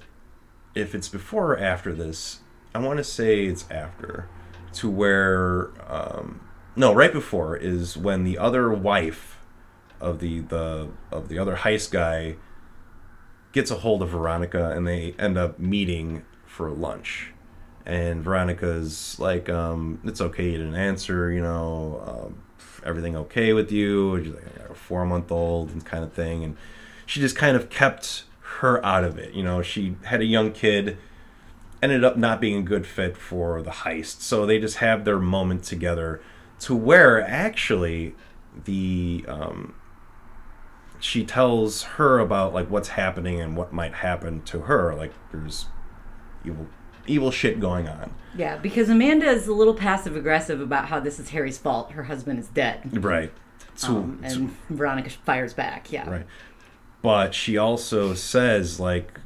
[0.74, 2.40] if it's before or after this.
[2.74, 4.28] I want to say it's after,
[4.74, 6.40] to where um,
[6.76, 9.38] no, right before is when the other wife
[10.00, 12.36] of the the of the other heist guy
[13.52, 17.32] gets a hold of Veronica, and they end up meeting for lunch.
[17.84, 21.32] And Veronica's like, um, "It's okay, you didn't answer.
[21.32, 22.42] You know, um,
[22.84, 26.04] everything okay with you?" And she's like, "I got a four month old and kind
[26.04, 26.56] of thing." And
[27.04, 28.24] she just kind of kept
[28.60, 29.34] her out of it.
[29.34, 30.96] You know, she had a young kid
[31.82, 34.20] ended up not being a good fit for the heist.
[34.20, 36.20] So they just have their moment together
[36.60, 38.14] to where actually
[38.64, 39.74] the um,
[40.98, 44.94] she tells her about like what's happening and what might happen to her.
[44.94, 45.66] Like there's
[46.44, 46.66] evil
[47.06, 48.14] evil shit going on.
[48.36, 51.92] Yeah, because Amanda is a little passive aggressive about how this is Harry's fault.
[51.92, 53.02] Her husband is dead.
[53.02, 53.32] Right.
[53.74, 55.90] So, Um, and Veronica fires back.
[55.90, 56.08] Yeah.
[56.08, 56.26] Right.
[57.02, 59.20] But she also says like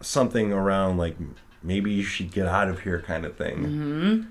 [0.00, 1.16] something around like
[1.62, 3.56] maybe you should get out of here kind of thing.
[3.56, 4.22] Mm-hmm.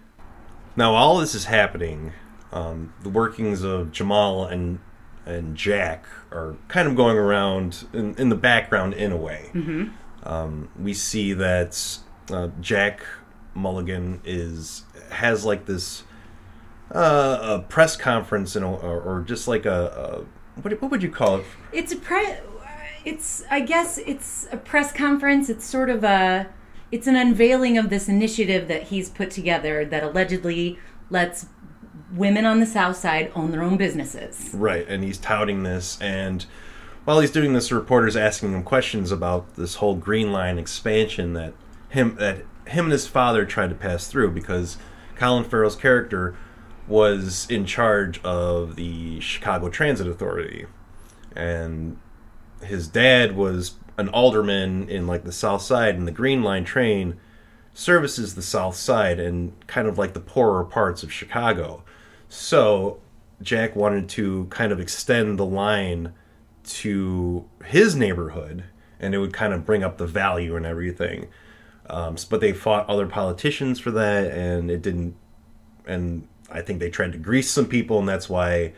[0.76, 2.14] Now all this is happening.
[2.52, 4.80] Um, the workings of Jamal and
[5.26, 9.50] and Jack are kind of going around in, in the background in a way.
[9.54, 9.90] Mm-hmm.
[10.24, 12.00] Um, we see that
[12.32, 13.02] uh, Jack
[13.54, 16.04] Mulligan is has like this
[16.94, 20.26] uh, a press conference in a, or, just like a,
[20.56, 21.46] a what, what would you call it?
[21.74, 22.38] It's a pre-
[23.08, 25.49] it's I guess it's a press conference.
[25.49, 26.47] It's sort of a
[26.91, 30.78] it's an unveiling of this initiative that he's put together that allegedly
[31.10, 31.47] lets
[32.14, 34.51] women on the south side own their own businesses.
[34.53, 36.45] Right, and he's touting this, and
[37.05, 41.32] while he's doing this, the reporter's asking him questions about this whole Green Line expansion
[41.34, 41.53] that
[41.89, 44.78] him that him and his father tried to pass through because
[45.16, 46.36] Colin Farrell's character
[46.89, 50.66] was in charge of the Chicago Transit Authority,
[51.34, 51.97] and
[52.64, 57.18] his dad was an alderman in like the South Side, and the Green Line train
[57.74, 61.84] services the South Side and kind of like the poorer parts of Chicago.
[62.30, 62.99] So
[63.41, 66.14] Jack wanted to kind of extend the line
[66.64, 68.66] to his neighborhood,
[68.99, 71.28] and it would kind of bring up the value and everything.
[71.89, 75.16] Um, but they fought other politicians for that, and it didn't.
[75.86, 78.74] And I think they tried to grease some people, and that's why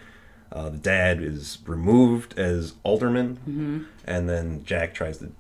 [0.52, 5.32] uh, the dad is removed as alderman, and then Jack tries to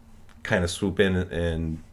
[0.43, 1.84] kind of swoop in and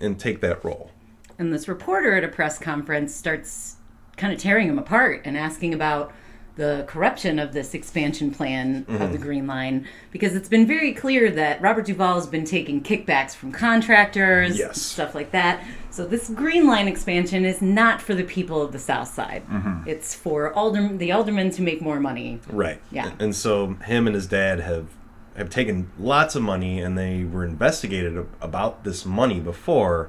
[0.00, 0.90] and take that role.
[1.38, 3.76] And this reporter at a press conference starts
[4.16, 6.12] kind of tearing him apart and asking about
[6.56, 9.02] the corruption of this expansion plan Mm-hmm.
[9.02, 12.82] of the Green Line because it's been very clear that Robert Duvall has been taking
[12.82, 14.80] kickbacks from contractors, Yes.
[14.80, 15.62] stuff like that.
[15.90, 19.46] So this Green Line expansion is not for the people of the South Side.
[19.48, 19.88] Mm-hmm.
[19.88, 22.40] It's for alder- the aldermen to make more money.
[22.48, 22.80] Right.
[22.90, 23.12] Yeah.
[23.18, 24.88] And so him and his dad have
[25.36, 30.08] have taken lots of money, and they were investigated about this money before,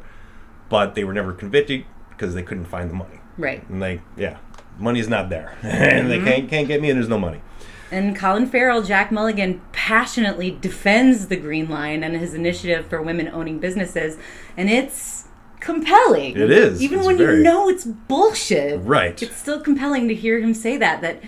[0.69, 3.19] but they were never convicted because they couldn't find the money.
[3.37, 3.67] Right.
[3.69, 4.37] And they, yeah,
[4.79, 6.25] money's not there, and they mm-hmm.
[6.25, 7.41] can't can't get me, and there's no money.
[7.89, 13.29] And Colin Farrell, Jack Mulligan, passionately defends the Green Line and his initiative for women
[13.29, 14.17] owning businesses,
[14.57, 15.25] and it's
[15.59, 16.37] compelling.
[16.37, 16.81] It is.
[16.81, 18.81] even It's when very- you know it's bullshit.
[18.83, 19.21] Right.
[19.21, 21.01] It's still compelling to hear him say that.
[21.01, 21.21] That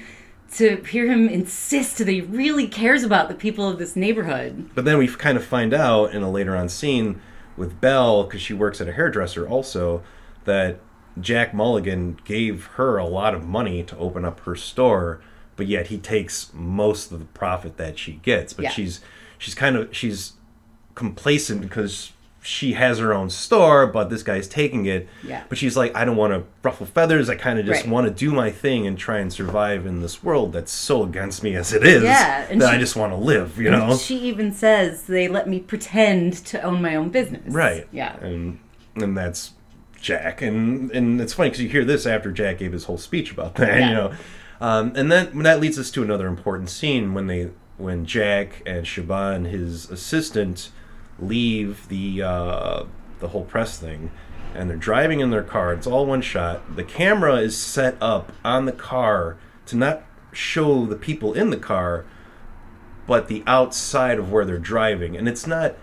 [0.56, 4.70] to hear him insist that he really cares about the people of this neighborhood.
[4.74, 7.22] But then we kind of find out in a later on scene
[7.56, 10.02] with Belle, because she works at a hairdresser also,
[10.46, 10.80] that
[11.22, 15.22] Jack Mulligan gave her a lot of money to open up her store,
[15.56, 18.54] but yet he takes most of the profit that she gets.
[18.54, 18.70] But Yeah.
[18.72, 19.02] she's
[19.38, 20.34] she's kind of she's
[20.96, 22.12] complacent because
[22.42, 25.10] she has her own store, but this guy's taking it.
[25.24, 25.44] Yeah.
[25.50, 27.30] But she's like, I don't want to ruffle feathers.
[27.30, 27.92] I kind of just Right.
[27.92, 31.44] want to do my thing and try and survive in this world that's so against
[31.44, 32.02] me as it is.
[32.04, 33.58] Yeah, and that I just want to live.
[33.60, 33.98] You know.
[33.98, 37.42] She even says they let me pretend to own my own business.
[37.54, 37.88] Right.
[37.92, 38.16] Yeah.
[38.22, 38.60] And
[38.96, 39.52] and that's
[40.00, 43.32] Jack, and and it's funny because you hear this after Jack gave his whole speech
[43.32, 43.90] about that, Yeah.
[43.90, 44.12] you know.
[44.62, 48.86] Um, and then that leads us to another important scene when they when Jack and
[48.86, 50.70] Siobhan, his assistant,
[51.18, 52.84] leave the uh,
[53.20, 54.12] the whole press thing,
[54.54, 55.74] and they're driving in their car.
[55.74, 56.76] It's all one shot.
[56.76, 59.38] The camera is set up on the car
[59.68, 62.06] to not show the people in the car,
[63.08, 65.76] but the outside of where they're driving, and it's not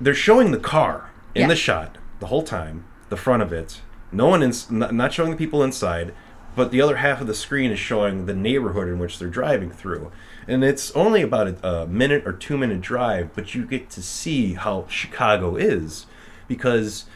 [0.00, 1.48] they're showing the car in Yeah.
[1.48, 2.84] the shot the whole time,
[3.16, 3.80] the front of it.
[4.12, 6.12] No one is not, not showing the people inside,
[6.54, 9.70] but the other half of the screen is showing the neighborhood in which they're driving
[9.70, 10.10] through.
[10.48, 14.02] And it's only about a, a minute or two minute drive, but you get to
[14.02, 16.06] see how Chicago is
[16.48, 17.06] because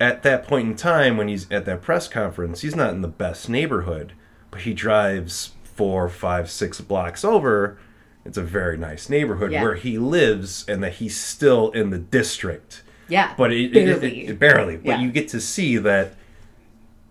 [0.00, 3.08] at that point in time when he's at that press conference, he's not in the
[3.08, 4.12] best neighborhood,
[4.50, 7.78] but he drives four, five, six blocks over.
[8.24, 9.62] It's a very nice neighborhood Yeah.
[9.62, 12.82] where he lives, and that he's still in the district.
[13.08, 13.34] Yeah.
[13.36, 14.20] But it, it- barely.
[14.24, 14.76] it- it- barely.
[14.76, 15.00] But Yeah.
[15.00, 16.14] you get to see that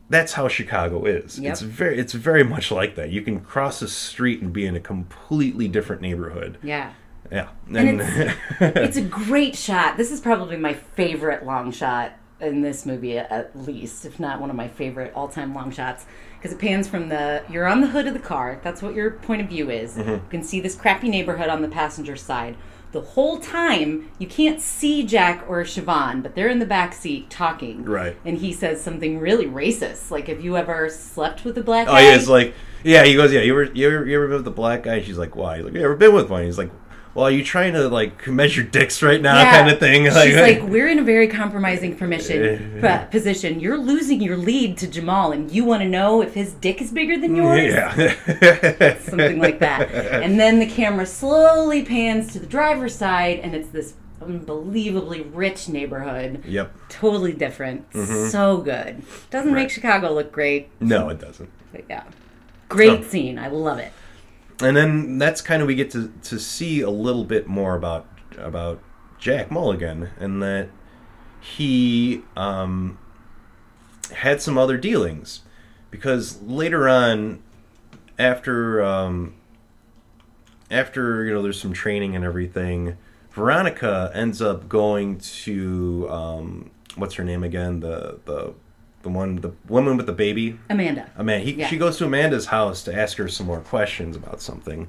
[0.09, 1.39] that's how Chicago is.
[1.39, 1.51] Yep.
[1.51, 3.09] It's very it's very much like that.
[3.09, 6.57] You can cross a street and be in a completely different neighborhood.
[6.63, 6.91] yeah.
[7.31, 7.47] Yeah.
[7.73, 8.01] And
[8.59, 9.97] it's a great shot.
[9.97, 14.49] This is probably my favorite long shot in this movie, at least, if not one
[14.49, 16.05] of my favorite all-time long shots,
[16.37, 18.59] because it pans from the you're on the hood of the car.
[18.61, 19.95] That's what your point of view is.
[19.95, 20.09] Mm-hmm.
[20.11, 22.55] You can see this crappy neighborhood on the passenger side.
[22.93, 27.29] The whole time, you can't see Jack or Siobhan, but they're in the back seat
[27.29, 27.83] talking.
[27.83, 28.15] Right.
[28.23, 31.91] And he says something really racist, like, "Have you ever slept with a black Oh
[31.91, 33.03] guy?" yeah, it's like yeah.
[33.03, 33.41] He goes, yeah.
[33.41, 35.01] You ever you ever you ever been with the black guy?
[35.01, 35.57] She's like, why?
[35.57, 36.43] He's like, you ever been with one?
[36.43, 36.71] He's like,
[37.15, 40.05] well, are you trying to like measure dicks right now, kind of thing?
[40.05, 43.59] She's like, we're in a very compromising permission, p- position.
[43.59, 46.91] You're losing your lead to Jamal, and you want to know if his dick is
[46.91, 47.61] bigger than yours?
[47.73, 48.97] yeah.
[48.99, 49.91] Something like that.
[49.91, 55.67] And then the camera slowly pans to the driver's side, and it's this unbelievably rich
[55.69, 56.43] neighborhood.
[56.45, 56.73] yep.
[56.89, 57.89] Totally different.
[57.91, 58.29] Mm-hmm.
[58.29, 59.03] So good.
[59.29, 61.49] Doesn't make Chicago look great, No, it doesn't.
[61.71, 62.03] but yeah.
[62.69, 63.03] Great Oh.
[63.03, 63.37] scene.
[63.37, 63.91] I love it.
[64.61, 68.07] And then that's kind of we get to to see a little bit more about
[68.37, 68.81] about
[69.19, 70.69] Jack Mulligan and that
[71.39, 72.97] he um,
[74.11, 75.41] had some other dealings
[75.91, 77.41] because later on
[78.17, 79.35] after um,
[80.69, 82.97] after you know there's some training and everything
[83.31, 87.79] Veronica ends up going to um, what's her name again?
[87.79, 88.53] The the
[89.03, 90.59] the one the woman with the baby.
[90.69, 91.09] Amanda.
[91.15, 91.45] Amanda.
[91.45, 91.67] He, Yeah.
[91.67, 94.87] She goes to Amanda's house to ask her some more questions about something.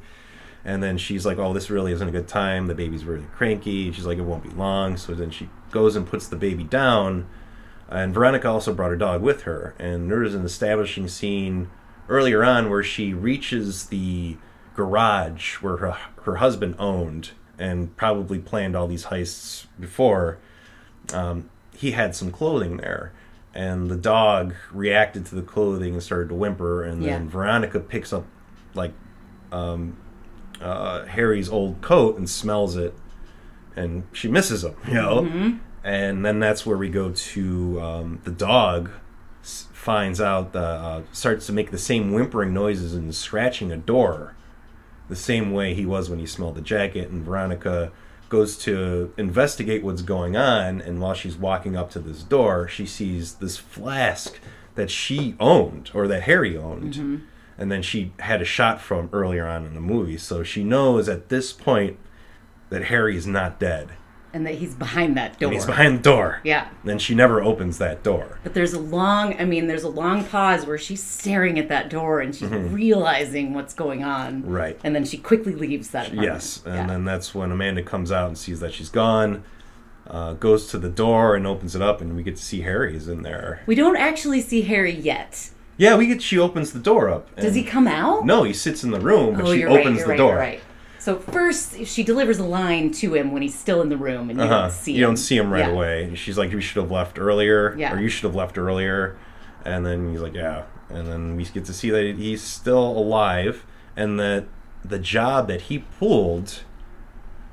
[0.64, 2.68] And then she's like, "Oh, this really isn't a good time.
[2.68, 6.06] The baby's really cranky." She's like, "It won't be long." So then she goes and
[6.06, 7.26] puts the baby down.
[7.90, 9.74] And Veronica also brought her dog with her.
[9.78, 11.68] And there is an establishing scene
[12.08, 14.38] earlier on where she reaches the
[14.74, 20.38] garage where her her husband owned and probably planned all these heists before.
[21.12, 23.12] Um, he had some clothing there,
[23.54, 26.82] and the dog reacted to the clothing and started to whimper.
[26.82, 27.30] And then Yeah.
[27.30, 28.24] Veronica picks up
[28.74, 28.92] like
[29.52, 29.96] um,
[30.60, 32.94] uh, Harry's old coat and smells it,
[33.76, 35.58] and she misses him, you know.
[35.84, 38.90] And then that's where we go to um, the dog
[39.42, 43.76] s- finds out, uh, uh, starts to make the same whimpering noises and scratching a
[43.76, 44.34] door,
[45.08, 47.10] the same way he was when he smelled the jacket.
[47.10, 47.92] And Veronica
[48.28, 52.86] goes to investigate what's going on, and while she's walking up to this door, she
[52.86, 54.38] sees this flask
[54.74, 57.16] that she owned or that Harry owned mm-hmm.
[57.56, 60.18] and then she had a shot from earlier on in the movie.
[60.18, 61.98] So she knows at this point
[62.70, 63.90] that Harry is not dead.
[64.34, 65.46] And that he's behind that door.
[65.46, 66.40] And he's behind the door.
[66.44, 66.68] Yeah.
[66.82, 68.40] Then she never opens that door.
[68.42, 71.88] But there's a long, I mean, there's a long pause where she's staring at that
[71.88, 74.42] door and she's realizing what's going on.
[74.42, 74.50] Mm-hmm.
[74.50, 74.80] Right.
[74.84, 76.32] And then she quickly leaves that apartment.
[76.34, 76.86] Yes, and Yeah.
[76.88, 79.44] then that's when Amanda comes out and sees that she's gone.
[80.06, 83.08] Uh, goes to the door and opens it up, and we get to see Harry's
[83.08, 83.62] in there.
[83.64, 85.48] We don't actually see Harry yet.
[85.78, 86.20] Yeah, we get.
[86.20, 87.34] She opens the door up.
[87.36, 88.26] Does he come out?
[88.26, 90.18] No, he sits in the room, but oh, she you're opens right, you're the right,
[90.18, 90.28] door.
[90.32, 90.60] You're right.
[91.04, 94.38] So first, she delivers a line to him when he's still in the room, and
[94.38, 94.62] you Uh-huh.
[94.62, 95.10] don't see you him.
[95.10, 95.72] don't see him right Yeah.
[95.74, 96.14] away.
[96.14, 97.92] She's like, "You should have left earlier," Yeah.
[97.92, 99.14] or "You should have left earlier,"
[99.66, 103.66] and then he's like, "Yeah," and then we get to see that he's still alive,
[103.94, 104.44] and that
[104.82, 106.60] the job that he pulled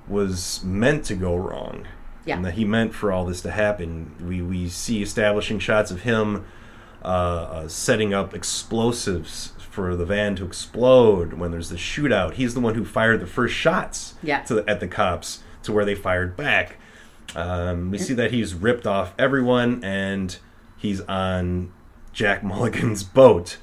[0.08, 1.88] was meant to go wrong,
[2.26, 2.38] Yeah.
[2.38, 4.12] and that he meant for all this to happen.
[4.26, 6.46] We we see establishing shots of him
[7.04, 12.34] uh, uh, setting up explosives for the van to explode when there's the shootout.
[12.34, 14.42] He's the one who fired the first shots Yeah.
[14.44, 16.76] to the, at the cops to where they fired back.
[17.36, 20.38] Um, we see that he's ripped off everyone and
[20.78, 21.72] he's on
[22.12, 23.58] Jack Mulligan's boat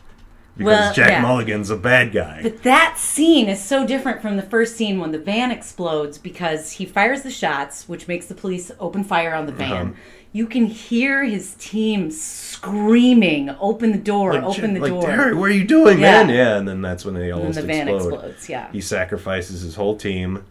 [0.57, 1.21] because Well, Jack yeah.
[1.23, 2.41] Mulligan's a bad guy.
[2.43, 6.73] But that scene is so different from the first scene when the van explodes because
[6.73, 9.89] he fires the shots, which makes the police open fire on the van.
[9.89, 10.01] Uh-huh.
[10.33, 14.35] You can hear his team screaming, "Open the door!
[14.35, 16.25] like, open the like, door!" Derek, what are you doing, Yeah.
[16.25, 16.29] man?
[16.29, 18.13] Yeah, and then that's when they almost the van explode.
[18.15, 18.49] explodes.
[18.49, 20.45] Yeah, He sacrifices his whole team,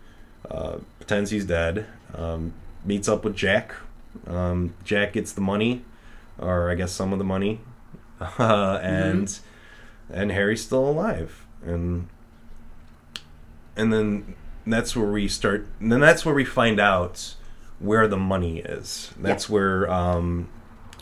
[0.49, 2.53] uh, pretends he's dead, um,
[2.85, 3.73] meets up with Jack.
[4.25, 5.83] Um, Jack gets the money,
[6.39, 7.61] or I guess some of the money,
[8.19, 10.13] uh, and Mm-hmm.
[10.21, 12.07] and Harry's still alive, and
[13.75, 15.67] and then that's where we start.
[15.79, 17.35] And then that's where we find out
[17.79, 19.11] where the money is.
[19.19, 20.49] That's where um,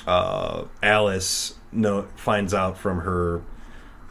[0.07, 3.41] uh, Alice no finds out from her.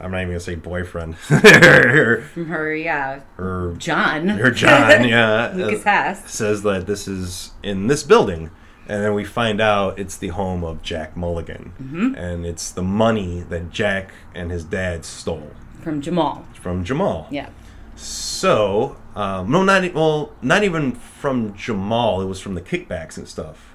[0.00, 1.14] I'm not even gonna say boyfriend.
[1.14, 6.30] her, from her, yeah, her John, her John, yeah, Lukas uh, Haas.
[6.30, 8.50] says that this is in this building,
[8.88, 12.14] and then we find out it's the home of Jack Mulligan, Mm-hmm.
[12.16, 15.50] and it's the money that Jack and his dad stole
[15.80, 16.44] from Jamal.
[16.60, 17.28] from Jamal.
[17.30, 17.50] Yeah,
[17.97, 22.20] So, um, no, not well, not even from Jamal.
[22.20, 23.74] It was from the kickbacks and stuff,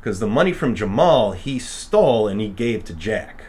[0.00, 3.44] because the money from Jamal he stole and he gave to Jack,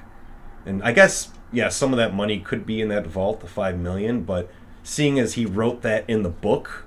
[0.65, 3.77] and I guess yeah, some of that money could be in that vault, the five
[3.77, 4.23] million.
[4.23, 4.49] But
[4.83, 6.85] seeing as he wrote that in the book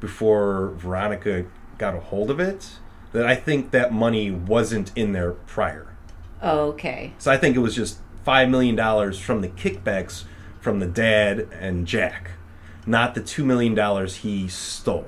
[0.00, 1.46] before Veronica
[1.76, 2.76] got a hold of it,
[3.12, 5.94] that I think that money wasn't in there prior.
[6.42, 7.12] okay.
[7.18, 10.24] So I think it was just five million dollars from the kickbacks
[10.68, 12.32] from the dad and Jack,
[12.84, 15.06] not the two million dollars he stole.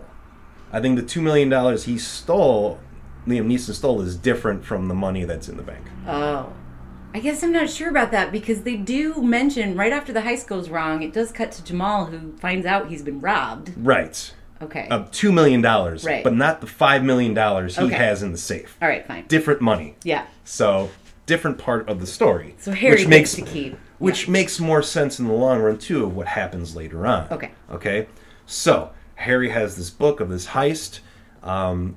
[0.72, 2.80] I think the two million dollars he stole,
[3.26, 5.84] Liam Neeson stole, is different from the money that's in the bank.
[6.08, 6.50] Oh.
[7.12, 10.46] I guess I'm not sure about that because they do mention right after the heist
[10.46, 13.72] goes wrong, it does cut to Jamal who finds out he's been robbed.
[13.76, 14.32] Right,
[14.62, 14.88] Okay.
[14.90, 16.24] of two million dollars, Right.
[16.24, 17.96] but not the five million dollars he Okay.
[17.96, 18.78] has in the safe.
[18.80, 19.26] All right, fine.
[19.28, 19.96] Different money.
[20.04, 20.22] Yeah.
[20.42, 20.88] So
[21.26, 22.54] different part of the story.
[22.58, 23.76] So Harry which makes to keep.
[24.00, 27.28] Which makes more sense in the long run too of what happens later on.
[27.30, 27.52] Okay.
[27.70, 28.08] Okay.
[28.46, 30.98] So Harry has this book of this heist,
[31.44, 31.96] um,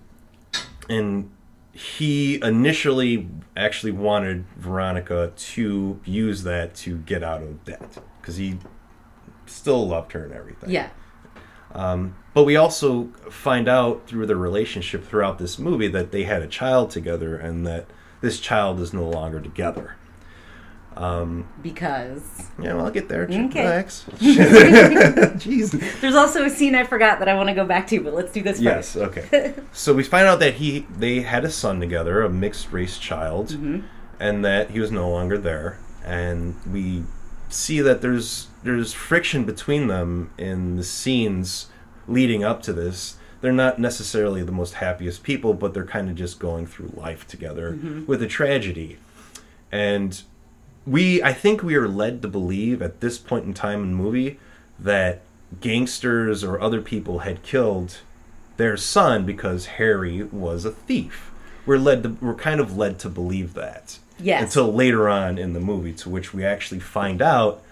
[0.88, 1.32] and
[1.72, 3.28] he initially
[3.58, 8.60] actually wanted Veronica to use that to get out of debt because he
[9.47, 10.70] still loved her and everything.
[10.70, 10.89] Yeah.
[12.34, 16.47] But we also find out through their relationship throughout this movie that they had a
[16.47, 17.86] child together and that
[18.22, 19.95] this child is no longer together.
[21.62, 23.24] Because Yeah, well, I'll get there.
[23.24, 23.64] Okay.
[23.64, 24.06] Relax.
[24.20, 26.02] Jeez.
[26.02, 28.32] there's also a scene I forgot that I want to go back to, but let's
[28.32, 28.94] do this Yes.
[28.94, 29.18] first.
[29.18, 29.54] Okay.
[29.72, 33.50] so we find out that he they had a son together, a mixed race child,
[33.50, 33.82] Mm-hmm.
[34.20, 35.78] and that he was no longer there.
[36.06, 37.04] And we
[37.50, 41.68] see that there's there's friction between them in the scenes
[42.08, 43.18] leading up to this.
[43.41, 47.28] They're not necessarily the most happiest people, but they're kind of just going through life
[47.28, 48.06] together Mm-hmm.
[48.06, 48.98] with a tragedy.
[49.72, 50.22] And
[50.86, 54.03] we I think we are led to believe at this point in time in the
[54.03, 54.39] movie
[54.79, 55.21] that
[55.61, 57.99] gangsters or other people had killed
[58.57, 61.31] their son because Harry was a thief.
[61.65, 63.99] We're led to we're kind of led to believe that.
[64.19, 64.43] Yes.
[64.43, 67.63] Until later on in the movie to which we actually find out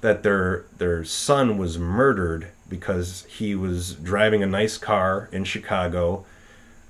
[0.00, 6.24] that their their son was murdered because he was driving a nice car in Chicago,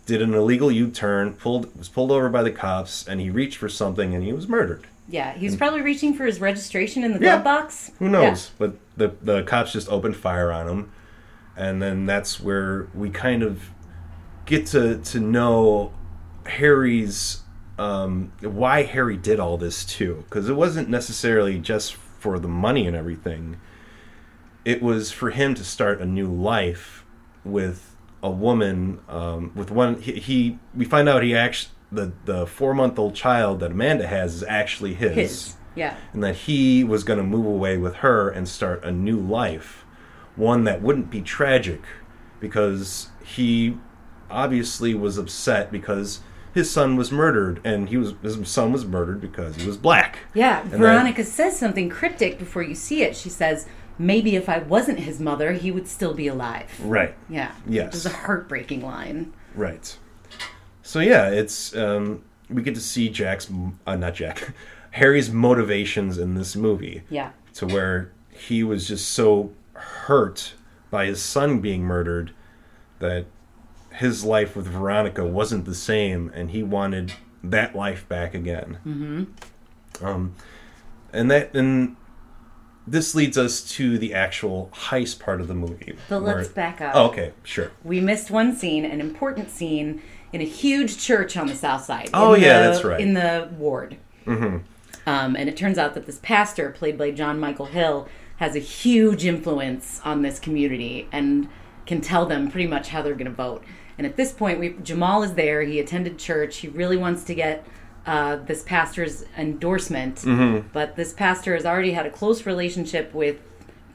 [0.06, 3.68] did an illegal U-turn, pulled was pulled over by the cops and he reached for
[3.68, 4.86] something and he was murdered.
[5.12, 7.34] Yeah, he was probably reaching for his registration in the Yeah.
[7.34, 7.90] glove box.
[7.98, 8.50] Who knows?
[8.58, 10.92] But the the cops just opened fire on him,
[11.54, 13.68] and then that's where we kind of
[14.46, 15.92] get to to know
[16.46, 17.42] Harry's
[17.78, 22.86] um, why Harry did all this too, because it wasn't necessarily just for the money
[22.86, 23.58] and everything.
[24.64, 27.04] It was for him to start a new life
[27.44, 29.00] with a woman.
[29.10, 33.14] Um, with one, he, he we find out he actually the the four month old
[33.14, 35.08] child that Amanda has is actually Yeah.
[35.10, 35.54] His.
[35.74, 35.96] Yeah.
[36.12, 39.84] and that he was going to move away with her and start a new life,
[40.36, 41.80] one that wouldn't be tragic,
[42.40, 43.78] because he
[44.30, 46.20] obviously was upset because
[46.54, 50.18] his son was murdered, and he was his son was murdered because he was black.
[50.34, 53.16] Yeah, And Veronica says something cryptic before you see it.
[53.16, 53.66] She says,
[53.98, 56.70] maybe if I wasn't his mother, he would still be alive.
[56.84, 57.52] Right, Yeah.
[57.66, 57.86] Yes.
[57.86, 59.32] It was a heartbreaking line.
[59.54, 59.96] right.
[60.92, 63.50] So yeah, it's um, we get to see Jack's
[63.86, 64.52] uh, not Jack,
[64.90, 67.02] Harry's motivations in this movie.
[67.08, 67.30] Yeah.
[67.54, 70.52] to where he was just so hurt
[70.90, 72.34] by his son being murdered
[72.98, 73.24] that
[73.94, 78.78] his life with Veronica wasn't the same, and he wanted that life back again.
[78.86, 80.04] Mm-hmm.
[80.04, 80.34] Um,
[81.10, 81.96] and that and
[82.86, 85.96] this leads us to the actual heist part of the movie.
[86.10, 86.94] But where- let's back up.
[86.94, 87.70] Oh, okay, sure.
[87.82, 90.02] We missed one scene, an important scene,
[90.32, 92.10] in a huge church on the south side.
[92.14, 93.00] Oh, yeah, the- that's right.
[93.00, 93.96] In the ward.
[94.26, 94.58] Mm-hmm.
[95.08, 98.60] Um, and it turns out that this pastor, played by Jon Michael Hill, has a
[98.60, 101.48] huge influence on this community and
[101.86, 103.64] can tell them pretty much how they're going to vote.
[103.98, 105.62] And at this point, we, Jamal is there.
[105.62, 106.58] He attended church.
[106.58, 107.66] He really wants to get
[108.06, 110.68] uh, this pastor's endorsement, Mm-hmm.
[110.72, 113.36] but this pastor has already had a close relationship with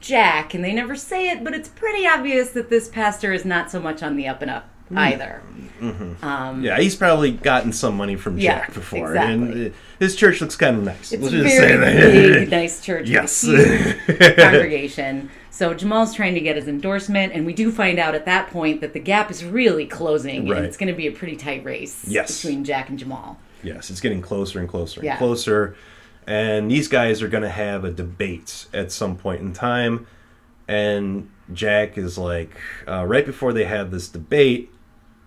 [0.00, 3.70] Jack, and they never say it, but it's pretty obvious that this pastor is not
[3.70, 4.98] so much on the up and up Hmm.
[4.98, 5.42] either.
[6.22, 9.66] Um, Yeah, he's probably gotten some money from Yeah, Jack before, exactly.
[9.66, 11.12] and his church looks kind of nice.
[11.12, 13.08] It's Let's a just very big, nice church.
[13.08, 13.44] Yes.
[14.36, 15.30] congregation.
[15.50, 18.80] So Jamal's trying to get his endorsement, and we do find out at that point
[18.80, 20.58] that the gap is really closing, Right.
[20.58, 22.42] and it's going to be a pretty tight race Yes.
[22.42, 23.38] between Jack and Jamal.
[23.62, 25.16] Yes, it's getting closer and closer and Yeah.
[25.16, 25.74] closer.
[26.26, 30.06] And these guys are going to have a debate at some point in time.
[30.68, 32.50] And Jack is like,
[32.86, 34.70] uh, right before they have this debate,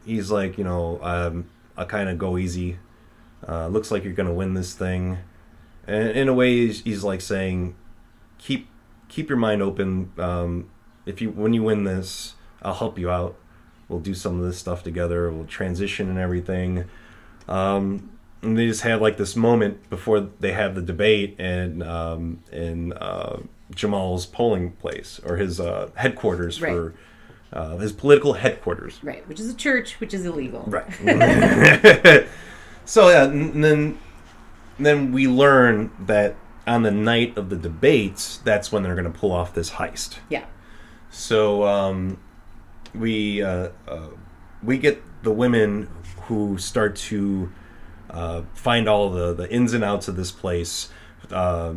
[0.05, 2.77] he's like, you know, um, I'll kind of go easy.
[3.47, 5.17] Uh, looks like you're going to win this thing.
[5.87, 7.75] And in a way, he's, he's like saying,
[8.37, 8.67] keep
[9.07, 10.11] keep your mind open.
[10.17, 10.69] Um,
[11.05, 13.35] if you when you win this, I'll help you out.
[13.89, 15.29] We'll do some of this stuff together.
[15.31, 16.85] We'll transition and everything.
[17.47, 22.43] Um, and they just have like this moment before they have the debate in um,
[22.51, 23.39] in uh,
[23.73, 26.71] Jamal's polling place or his uh, headquarters Right.
[26.71, 26.95] for
[27.53, 28.99] uh, his political headquarters.
[29.03, 30.63] Right, which is a church, which is illegal.
[30.67, 30.87] Right.
[32.85, 33.99] so yeah, and then
[34.79, 36.35] then we learn that
[36.67, 40.17] on the night of the debates, that's when they're going to pull off this heist.
[40.29, 40.45] Yeah.
[41.09, 42.17] So um,
[42.93, 44.07] we uh, uh,
[44.63, 45.89] we get the women
[46.23, 47.51] who start to
[48.09, 50.89] uh, find all the, the ins and outs of this place,
[51.32, 51.73] uh,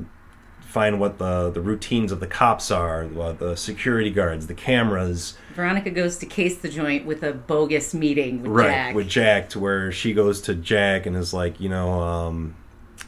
[0.75, 5.89] find what the, the routines of the cops are, the security guards, the cameras, Veronica
[5.91, 8.95] goes to case the joint with a bogus meeting with right Jack.
[8.97, 12.57] with Jack, to where she goes to Jack and is like, you know, um,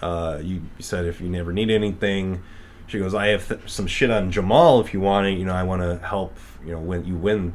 [0.01, 2.41] uh, you, said if you never need anything,
[2.87, 5.37] she goes, I have th- some shit on Jamal if you want it.
[5.39, 6.37] You know, I want to help.
[6.65, 7.55] You know, when you win.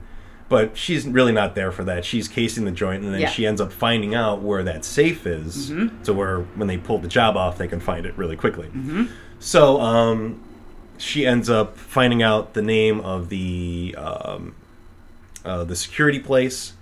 [0.50, 2.04] But she's really not there for that.
[2.04, 3.30] She's casing the joint, and then Yeah.
[3.30, 6.04] she ends up finding out where that safe is, Mm-hmm.
[6.04, 8.68] to where when they pull the job off, they can find it really quickly.
[9.42, 10.40] So um,
[10.98, 14.56] she ends up finding out the name of the um,
[15.44, 16.74] uh, the security place.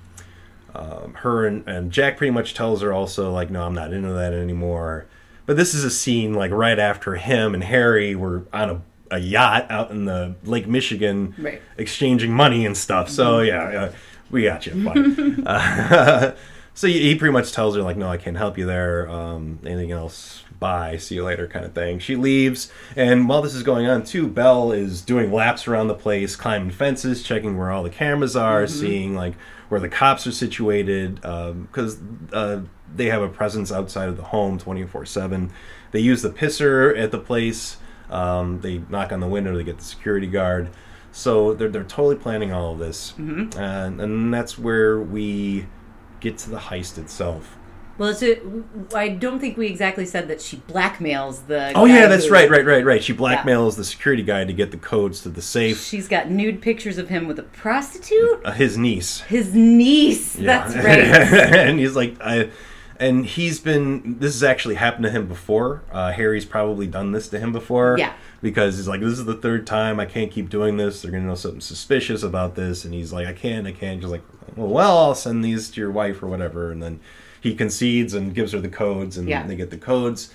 [0.76, 4.10] Um, her and, and Jack pretty much tells her also like, no, I'm not into
[4.14, 5.08] that anymore.
[5.48, 9.18] But this is a scene like right after him and Harry were on a, a
[9.20, 11.62] yacht out in the Lake Michigan, Right.
[11.78, 13.10] exchanging money and stuff.
[13.10, 13.92] So yeah, uh,
[14.30, 15.44] we got you.
[15.46, 16.34] Uh,
[16.76, 19.10] so he, he pretty much tells her like, "No, I can't help you there.
[19.10, 20.44] Um, anything else?
[20.60, 20.98] Bye.
[20.98, 22.00] See you later," kind of thing.
[22.00, 25.96] She leaves, and while this is going on too, Belle is doing laps around the
[25.96, 29.36] place, climbing fences, checking where all the cameras are, seeing like
[29.70, 32.00] where the cops are situated, because
[32.34, 32.62] uh,
[32.94, 35.52] they have a presence outside of the home twenty four seven.
[35.92, 37.78] They use the pisser at the place.
[38.10, 40.70] Um, they knock on the window to get the security guard.
[41.12, 43.14] So they're, they're totally planning all of this.
[43.58, 45.68] And, and that's where we
[46.20, 47.56] get to the heist itself.
[48.00, 48.16] Well,
[48.96, 51.74] I don't think we exactly said that she blackmails the.
[51.76, 53.04] Oh, yeah, that's who- right, right, right, right.
[53.04, 55.84] She blackmails the security guy to get the codes to the safe.
[55.84, 58.40] She's got nude pictures of him with a prostitute.
[58.46, 59.20] Uh, his niece.
[59.22, 60.34] His niece.
[60.34, 60.86] That's right.
[60.88, 62.50] and he's like, I,
[63.00, 64.18] and he's been.
[64.20, 65.84] This has actually happened to him before.
[65.92, 67.98] Uh, Harry's probably done this to him before.
[68.00, 68.14] Yeah.
[68.42, 70.00] Because he's like, this is the third time.
[70.00, 71.02] I can't keep doing this.
[71.02, 72.86] They're gonna know something suspicious about this.
[72.86, 73.68] And he's like, I can't.
[73.68, 74.00] I can't.
[74.00, 74.24] Just like,
[74.56, 76.72] well, well, I'll send these to your wife or whatever.
[76.72, 77.02] And then
[77.42, 79.46] he concedes and gives her the codes, and Yeah.
[79.46, 80.32] they get the codes.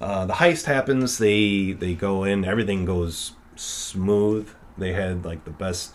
[0.00, 1.18] Uh, the heist happens.
[1.18, 2.44] They they go in.
[2.44, 4.48] Everything goes smooth.
[4.78, 5.94] They had like the best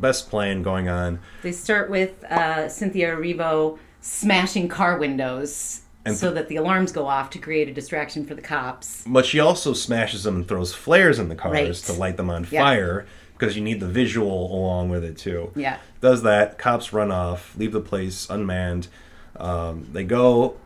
[0.00, 1.20] best plan going on.
[1.42, 7.06] They start with uh, Cynthia Erivo smashing car windows And- so that the alarms go
[7.06, 9.04] off to create a distraction for the cops.
[9.06, 11.74] But she also smashes them and throws flares in the cars Right.
[11.74, 12.62] to light them on Yeah.
[12.62, 13.06] fire
[13.38, 15.52] because you need the visual along with it too.
[15.54, 15.76] Yeah.
[16.00, 16.58] Does that.
[16.58, 18.88] Cops run off, leave the place unmanned.
[19.36, 20.56] Um, they go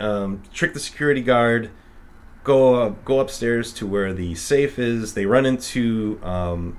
[0.00, 1.70] um, trick the security guard,
[2.42, 5.14] go uh, go upstairs to where the safe is.
[5.14, 6.78] They run into um,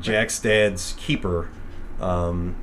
[0.00, 1.50] Jack's dad's keeper,
[2.00, 2.56] um,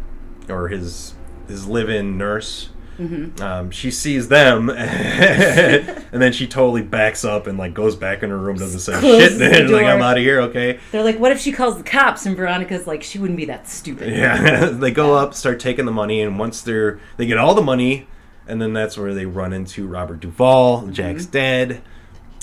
[0.47, 1.15] or his
[1.47, 2.69] his live-in nurse.
[2.97, 3.41] Mm-hmm.
[3.41, 8.29] Um, she sees them, and then she totally backs up and like goes back in
[8.31, 9.37] her room, doesn't say Closes shit.
[9.51, 10.79] the and like I'm out of here, okay?
[10.91, 12.25] They're like, what if she calls the cops?
[12.25, 14.13] And Veronica's like, she wouldn't be that stupid.
[14.13, 17.61] Yeah, they go up, start taking the money, and once they're they get all the
[17.61, 18.07] money,
[18.47, 20.87] and then that's where they run into Robert Duvall.
[20.87, 21.31] Jack's Mm-hmm.
[21.31, 21.81] dead.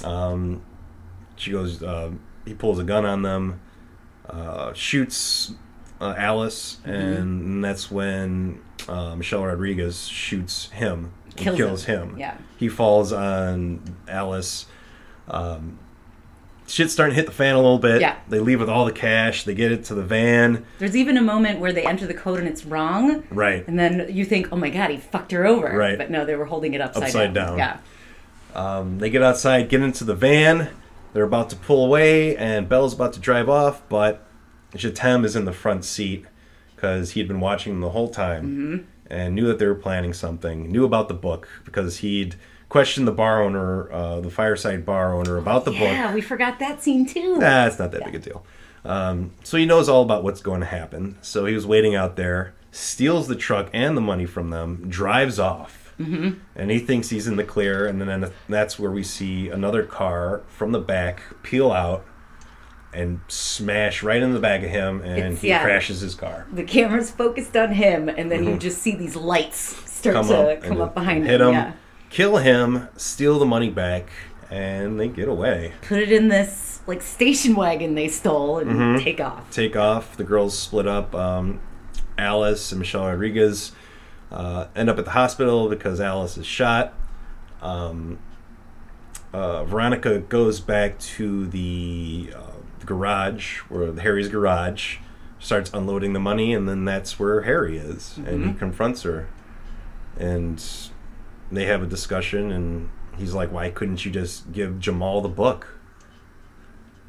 [0.04, 0.62] Um,
[1.36, 2.12] she goes, uh,
[2.44, 3.60] he pulls a gun on them,
[4.28, 5.54] uh, shoots
[6.00, 6.90] uh, Alice, Mm-hmm.
[6.92, 12.10] and that's when uh, Michelle Rodriguez shoots him, and Kills kills him.
[12.10, 12.18] him.
[12.18, 12.36] Yeah.
[12.56, 14.66] he falls on Alice.
[15.28, 15.78] Um,
[16.66, 18.00] shit's starting to hit the fan a little bit.
[18.00, 18.16] Yeah.
[18.28, 19.44] They leave with all the cash.
[19.44, 20.64] They get it to the van.
[20.78, 23.24] There's even a moment where they enter the code and it's wrong.
[23.30, 23.66] Right.
[23.66, 25.76] And then you think, oh my god, he fucked her over.
[25.76, 25.96] Right.
[25.98, 27.58] But no, they were holding it upside, Upside down.
[27.58, 27.78] Yeah.
[28.54, 30.70] Um, they get outside, get into the van.
[31.12, 34.26] They're about to pull away, and Belle's about to drive off, but
[34.74, 36.26] Jatemme is in the front seat
[36.74, 38.84] because he had been watching them the whole time Mm-hmm.
[39.10, 40.70] and knew that they were planning something.
[40.72, 42.36] Knew about the book because he'd
[42.68, 45.88] questioned the bar owner, uh, the fireside bar owner, about the Yeah, book.
[45.92, 47.38] Yeah, we forgot that scene too.
[47.38, 48.44] Nah, it's not that big a deal.
[48.84, 51.16] Um, so he knows all about what's going to happen.
[51.22, 55.38] So he was waiting out there, steals the truck and the money from them, drives
[55.38, 55.94] off.
[56.00, 56.40] Mm-hmm.
[56.56, 57.86] And he thinks he's in the clear.
[57.86, 62.04] And then that's where we see another car from the back peel out
[62.94, 65.00] and smash right in the back of him.
[65.02, 65.62] And It's- he yeah.
[65.64, 66.46] crashes his car.
[66.52, 69.58] the camera's focused on him, and then you just see these lights
[69.90, 70.28] start Mm-hmm.
[70.28, 71.48] Come to up, come and up behind hit him.
[71.48, 71.72] him, Yeah.
[72.10, 74.08] kill him, steal the money back,
[74.50, 75.72] and they get away.
[75.82, 79.02] Put it in this like station wagon they stole and Mm-hmm.
[79.04, 79.50] take off.
[79.50, 80.16] take off.
[80.16, 81.14] The girls split up.
[81.14, 81.60] Um,
[82.18, 83.72] Alice and Michelle Rodriguez
[84.30, 86.92] uh, end up at the hospital because Alice is shot.
[87.62, 88.18] Um,
[89.32, 92.40] uh, Veronica goes back to the uh,
[92.86, 94.98] garage, where Harry's garage,
[95.38, 98.58] starts unloading the money, and then that's where Harry is, and he mm-hmm.
[98.58, 99.28] confronts her,
[100.18, 100.64] and
[101.52, 102.88] they have a discussion, and
[103.18, 105.68] he's like, "Why couldn't you just give Jamal the book?"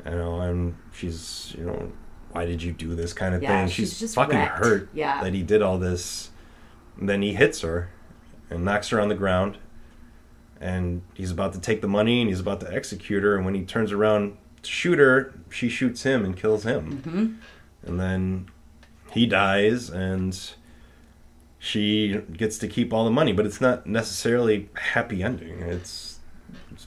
[0.06, 1.92] You know, and she's, you know,
[2.32, 3.70] why did you do this kind of Yeah, thing?
[3.70, 4.58] she's She's, just fucking wrecked.
[4.60, 5.24] hurt Yeah.
[5.24, 6.32] that he did all this.
[7.00, 7.90] And then he hits her
[8.50, 9.58] and knocks her on the ground.
[10.62, 13.36] And he's about to take the money and he's about to execute her.
[13.36, 17.02] And when he turns around to shoot her, she shoots him and kills him.
[17.06, 17.88] Mm-hmm.
[17.88, 18.48] And then
[19.12, 20.38] he dies and
[21.60, 23.34] she gets to keep all the money.
[23.34, 25.60] But it's not necessarily happy ending.
[25.62, 26.20] It's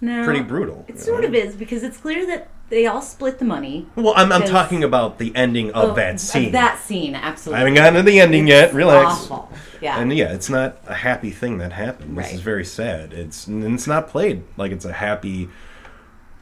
[0.00, 0.84] No, pretty brutal.
[0.88, 1.28] It sort know?
[1.28, 3.86] of is because it's clear that they all split the money.
[3.96, 6.52] Well, I'm, I'm talking about the ending of Oh, that scene.
[6.52, 7.56] That scene, absolutely.
[7.56, 8.74] I haven't gotten to the ending yet.
[8.74, 9.30] Relax.
[9.30, 9.50] Awful.
[9.80, 9.98] Yeah.
[9.98, 12.18] And yeah, it's not a happy thing that happened.
[12.18, 12.34] This Right.
[12.34, 13.12] is very sad.
[13.14, 15.48] It's and it's not played like it's a happy,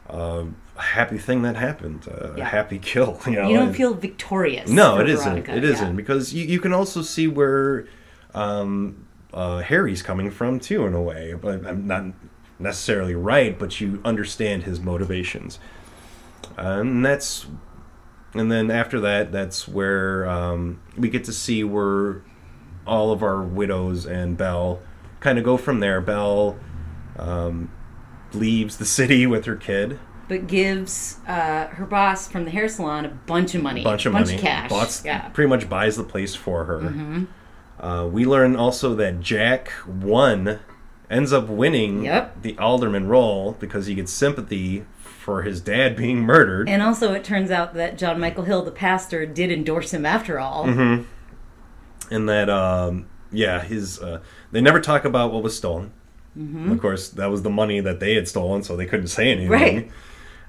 [0.09, 0.45] uh,
[0.77, 2.07] happy thing that happened.
[2.07, 2.45] A Yeah.
[2.45, 3.19] happy kill.
[3.25, 3.47] You know.
[3.49, 4.69] you don't and- feel victorious.
[4.69, 5.23] No, it isn't.
[5.25, 5.69] Veronica, It yeah.
[5.71, 7.85] isn't because you, you can also see where
[8.33, 11.33] um, uh, Harry's coming from too, in a way.
[11.33, 12.05] But I'm not
[12.59, 15.59] necessarily right, but you understand his motivations.
[16.57, 17.45] and that's
[18.33, 22.21] and then after that, that's where um, we get to see where
[22.85, 24.79] all of our widows and Belle
[25.19, 26.01] kind of go from there.
[26.01, 26.57] Belle
[27.17, 27.71] um,
[28.33, 33.05] leaves the city with her kid, But gives uh, her boss from the hair salon
[33.05, 33.83] a bunch of money.
[33.83, 34.69] bunch of bunch money, of cash.
[34.69, 35.21] Bots- yeah.
[35.21, 35.31] Mm-hmm.
[35.33, 37.25] pretty much buys the place for her.
[37.79, 40.59] Uh, we learn also that Jack won,
[41.09, 42.41] ends up winning Yep.
[42.41, 46.67] the alderman role because he gets sympathy for his dad being murdered.
[46.67, 50.39] And also, it turns out that Jon Michael Hill, the pastor, did endorse him after
[50.39, 50.65] all.
[50.65, 51.03] Mm-hmm.
[52.13, 54.21] and that um yeah his uh
[54.51, 55.91] they never talk about what was stolen
[56.37, 56.71] Mm-hmm.
[56.71, 59.49] of course that was the money that they had stolen so they couldn't say anything
[59.49, 59.91] Right.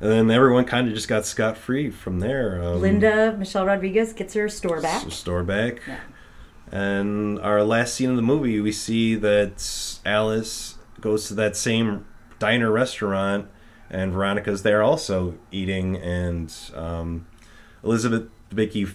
[0.00, 4.34] And then everyone kind of just got scot-free from there um, Linda Michelle Rodriguez gets
[4.34, 5.04] her store back.
[5.06, 5.98] s- store back Yeah.
[6.70, 12.06] and our last scene of the movie we see that alice goes to that same
[12.38, 13.48] diner restaurant
[13.90, 17.26] and veronica's there also eating and um,
[17.82, 18.94] elizabeth Debicki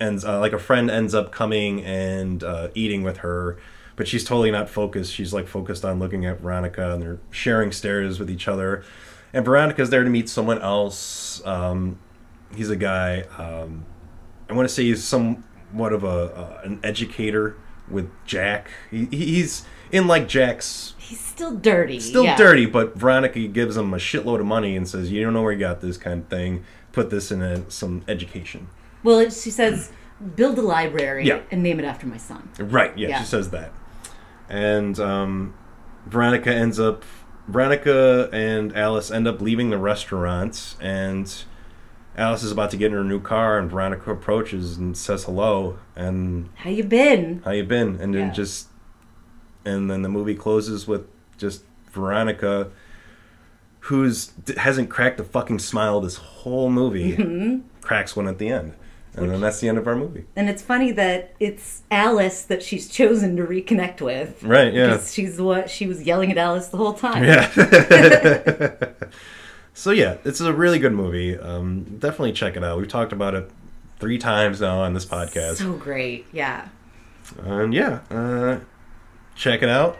[0.00, 3.58] ends uh, like a friend ends up coming and uh, eating with her
[3.96, 7.72] but she's totally not focused she's like focused on looking at veronica and they're sharing
[7.72, 8.84] stares with each other
[9.32, 11.98] and veronica's there to meet someone else um,
[12.54, 13.84] he's a guy um,
[14.48, 17.56] i want to say he's somewhat of a uh, an educator
[17.90, 22.00] with jack he, he's in like jack's He's still dirty.
[22.00, 22.36] still yeah.
[22.36, 25.52] dirty but veronica gives him a shitload of money and says you don't know where
[25.52, 28.66] you got this kind of thing put this in a, some education
[29.04, 29.92] Well, she says,
[30.34, 31.42] build a library Yeah.
[31.52, 32.48] and name it after my son.
[32.58, 32.96] Right.
[32.98, 33.18] Yeah, Yeah.
[33.20, 33.70] she says that.
[34.48, 35.54] And um,
[36.06, 37.04] Veronica ends up.
[37.48, 41.32] Veronica and Alice end up leaving the restaurant, and
[42.16, 45.78] Alice is about to get in her new car, and Veronica approaches and says hello,
[45.94, 47.42] and How you been?
[47.44, 48.00] how you been?
[48.00, 48.32] And then Yeah.
[48.32, 48.68] just,
[49.64, 51.02] and then the movie closes with
[51.38, 51.62] just
[51.92, 52.68] Veronica,
[53.80, 57.58] who's hasn't cracked a fucking smile this whole movie, Mm-hmm.
[57.80, 58.72] cracks one at the end,
[59.16, 60.24] and then that's the end of our movie.
[60.36, 64.42] And it's funny that it's Alice that she's chosen to reconnect with.
[64.42, 64.72] Right?
[64.72, 64.92] Yeah.
[64.92, 67.24] Because she's what she was yelling at Alice the whole time.
[67.24, 67.48] Yeah.
[69.74, 71.38] so yeah, it's a really good movie.
[71.38, 72.78] Um, definitely check it out.
[72.78, 73.50] We've talked about it
[73.98, 75.56] three times now on this podcast.
[75.56, 76.26] So great.
[76.32, 76.68] Yeah.
[77.42, 78.60] and yeah, uh,
[79.34, 79.96] check it out.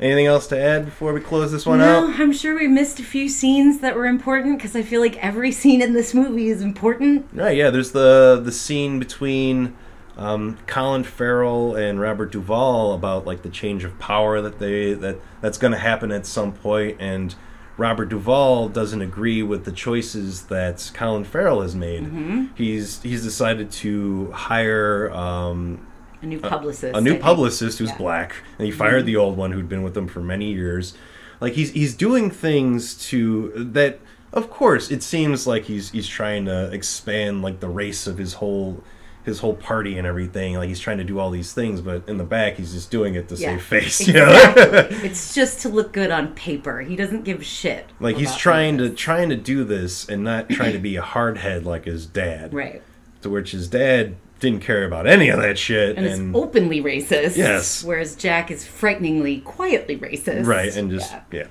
[0.00, 2.18] Anything else to add before we close this one No, out?
[2.20, 5.52] I'm sure we missed a few scenes that were important because I feel like every
[5.52, 7.26] scene in this movie is important.
[7.32, 7.56] Right.
[7.56, 7.70] Yeah.
[7.70, 9.76] There's the the scene between
[10.16, 15.18] um, Colin Farrell and Robert Duvall about like the change of power that they that
[15.40, 17.34] that's going to happen at some point, and
[17.76, 22.02] Robert Duvall doesn't agree with the choices that Colin Farrell has made.
[22.04, 22.46] Mm-hmm.
[22.54, 25.86] He's he's decided to hire um,
[26.22, 26.94] A new publicist.
[26.94, 27.22] a I new think.
[27.22, 27.94] publicist who's Yeah.
[27.94, 28.02] Mm-hmm.
[28.02, 30.94] black, and he fired the old one who'd been with him for many years.
[31.40, 33.98] Like he's he's doing things to that.
[34.32, 38.34] Of course, it seems like he's he's trying to expand like the race of his
[38.34, 38.82] whole
[39.24, 40.54] his whole party and everything.
[40.56, 43.14] Like he's trying to do all these things, but in the back, he's just doing
[43.14, 43.50] it to Yeah.
[43.58, 44.00] save face.
[44.08, 44.30] You know?
[44.32, 44.96] Exactly.
[45.08, 46.80] it's just to look good on paper.
[46.80, 47.86] He doesn't give shit.
[48.00, 51.64] like he's trying to trying to do this and not trying to be a hardhead
[51.64, 52.54] like his dad.
[52.54, 52.82] Right.
[53.22, 55.96] To which his dad didn't care about any of that shit.
[55.96, 57.36] And, And, is openly racist.
[57.36, 57.82] Yes.
[57.84, 60.44] Whereas Jack is frighteningly quietly racist.
[60.46, 61.44] right and just Yeah.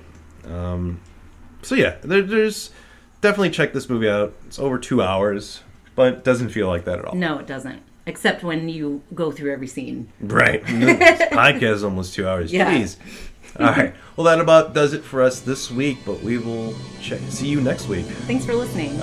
[0.46, 1.00] yeah, Um,
[1.62, 2.70] so yeah there, there's
[3.20, 5.62] definitely check this movie out it's over two hours
[5.94, 7.80] but it doesn't feel like that at all No, it doesn't.
[8.04, 10.08] Except when you go through every scene.
[10.20, 12.72] right this podcast is almost two hours Yeah.
[12.74, 12.96] jeez
[13.60, 17.20] all right well that about does it for us this week but we will check
[17.28, 19.00] see you next week Thanks for listening.